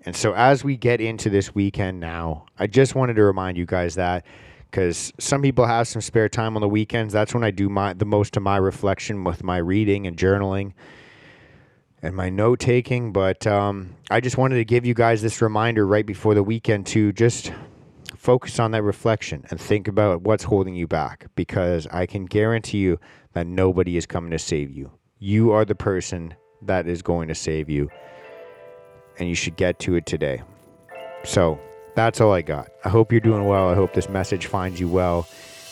And 0.05 0.17
so, 0.17 0.33
as 0.35 0.65
we 0.65 0.77
get 0.77 1.01
into 1.01 1.29
this 1.29 1.55
weekend 1.55 2.01
now, 2.01 2.47
I 2.59 2.67
just 2.67 2.95
wanted 2.95 3.15
to 3.15 3.23
remind 3.23 3.59
you 3.59 3.67
guys 3.67 3.97
that 3.97 4.25
because 4.71 5.13
some 5.19 5.43
people 5.43 5.67
have 5.67 5.89
some 5.89 6.01
spare 6.01 6.29
time 6.29 6.57
on 6.57 6.63
the 6.63 6.69
weekends. 6.69 7.13
That's 7.13 7.35
when 7.35 7.45
I 7.45 7.51
do 7.51 7.69
my 7.69 7.93
the 7.93 8.05
most 8.05 8.37
of 8.37 8.43
my 8.43 8.57
reflection 8.57 9.25
with 9.25 9.43
my 9.43 9.59
reading 9.59 10.07
and 10.07 10.17
journaling 10.17 10.73
and 12.03 12.15
my 12.15 12.31
note 12.31 12.61
taking. 12.61 13.13
But 13.13 13.47
um, 13.47 13.97
I 14.11 14.21
just 14.21 14.39
wanted 14.39 14.57
to 14.57 14.65
give 14.65 14.87
you 14.87 14.95
guys 14.95 15.23
this 15.23 15.43
reminder 15.43 15.87
right 15.87 16.07
before 16.07 16.35
the 16.35 16.43
weekend 16.43 16.87
to 16.89 17.13
just 17.13 17.53
focus 18.21 18.61
on 18.61 18.71
that 18.73 18.83
reflection 18.83 19.43
and 19.49 19.59
think 19.59 19.89
about 19.89 20.21
what's 20.21 20.45
holding 20.45 20.75
you 20.75 20.87
back 20.87 21.29
because 21.37 21.87
I 21.87 22.05
can 22.05 22.27
guarantee 22.27 22.77
you 22.77 23.01
that 23.33 23.47
nobody 23.47 23.97
is 23.97 24.05
coming 24.05 24.31
to 24.33 24.39
save 24.39 24.71
you. 24.71 24.91
You 25.19 25.53
are 25.53 25.65
the 25.65 25.75
person 25.75 26.35
that 26.61 26.87
is 26.87 27.01
going 27.01 27.29
to 27.29 27.35
save 27.35 27.71
you, 27.71 27.89
and 29.19 29.27
you 29.27 29.35
should 29.35 29.57
get 29.57 29.79
to 29.81 29.95
it 29.95 30.05
today. 30.05 30.43
So, 31.25 31.59
that's 31.95 32.21
all 32.21 32.33
I 32.33 32.43
got. 32.43 32.69
I 32.85 32.91
hope 32.91 33.11
you're 33.11 33.23
doing 33.23 33.47
well. 33.47 33.71
I 33.71 33.75
hope 33.75 33.95
this 33.95 34.09
message 34.11 34.47
finds 34.47 34.79
you 34.79 34.89
well. 34.89 35.27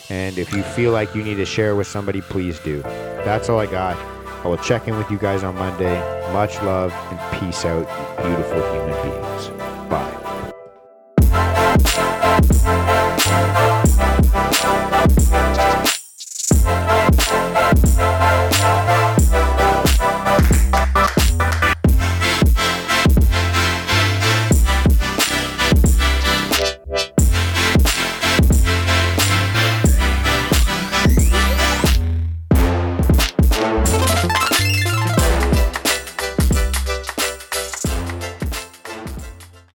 And 0.09 0.39
if 0.39 0.51
you 0.51 0.63
feel 0.63 0.91
like 0.91 1.13
you 1.13 1.23
need 1.23 1.35
to 1.35 1.45
share 1.45 1.75
with 1.75 1.87
somebody, 1.87 2.19
please 2.19 2.59
do. 2.59 2.81
That's 2.81 3.47
all 3.47 3.59
I 3.59 3.67
got. 3.67 3.95
I 4.43 4.47
will 4.47 4.57
check 4.57 4.87
in 4.87 4.97
with 4.97 5.09
you 5.11 5.19
guys 5.19 5.43
on 5.43 5.53
Monday. 5.55 5.99
Much 6.33 6.55
love 6.63 6.91
and 6.93 7.39
peace 7.39 7.63
out, 7.63 7.87
beautiful 8.17 8.61
human 8.73 9.03
beings. 9.03 9.68
Thank 12.29 13.99
you. 13.99 14.08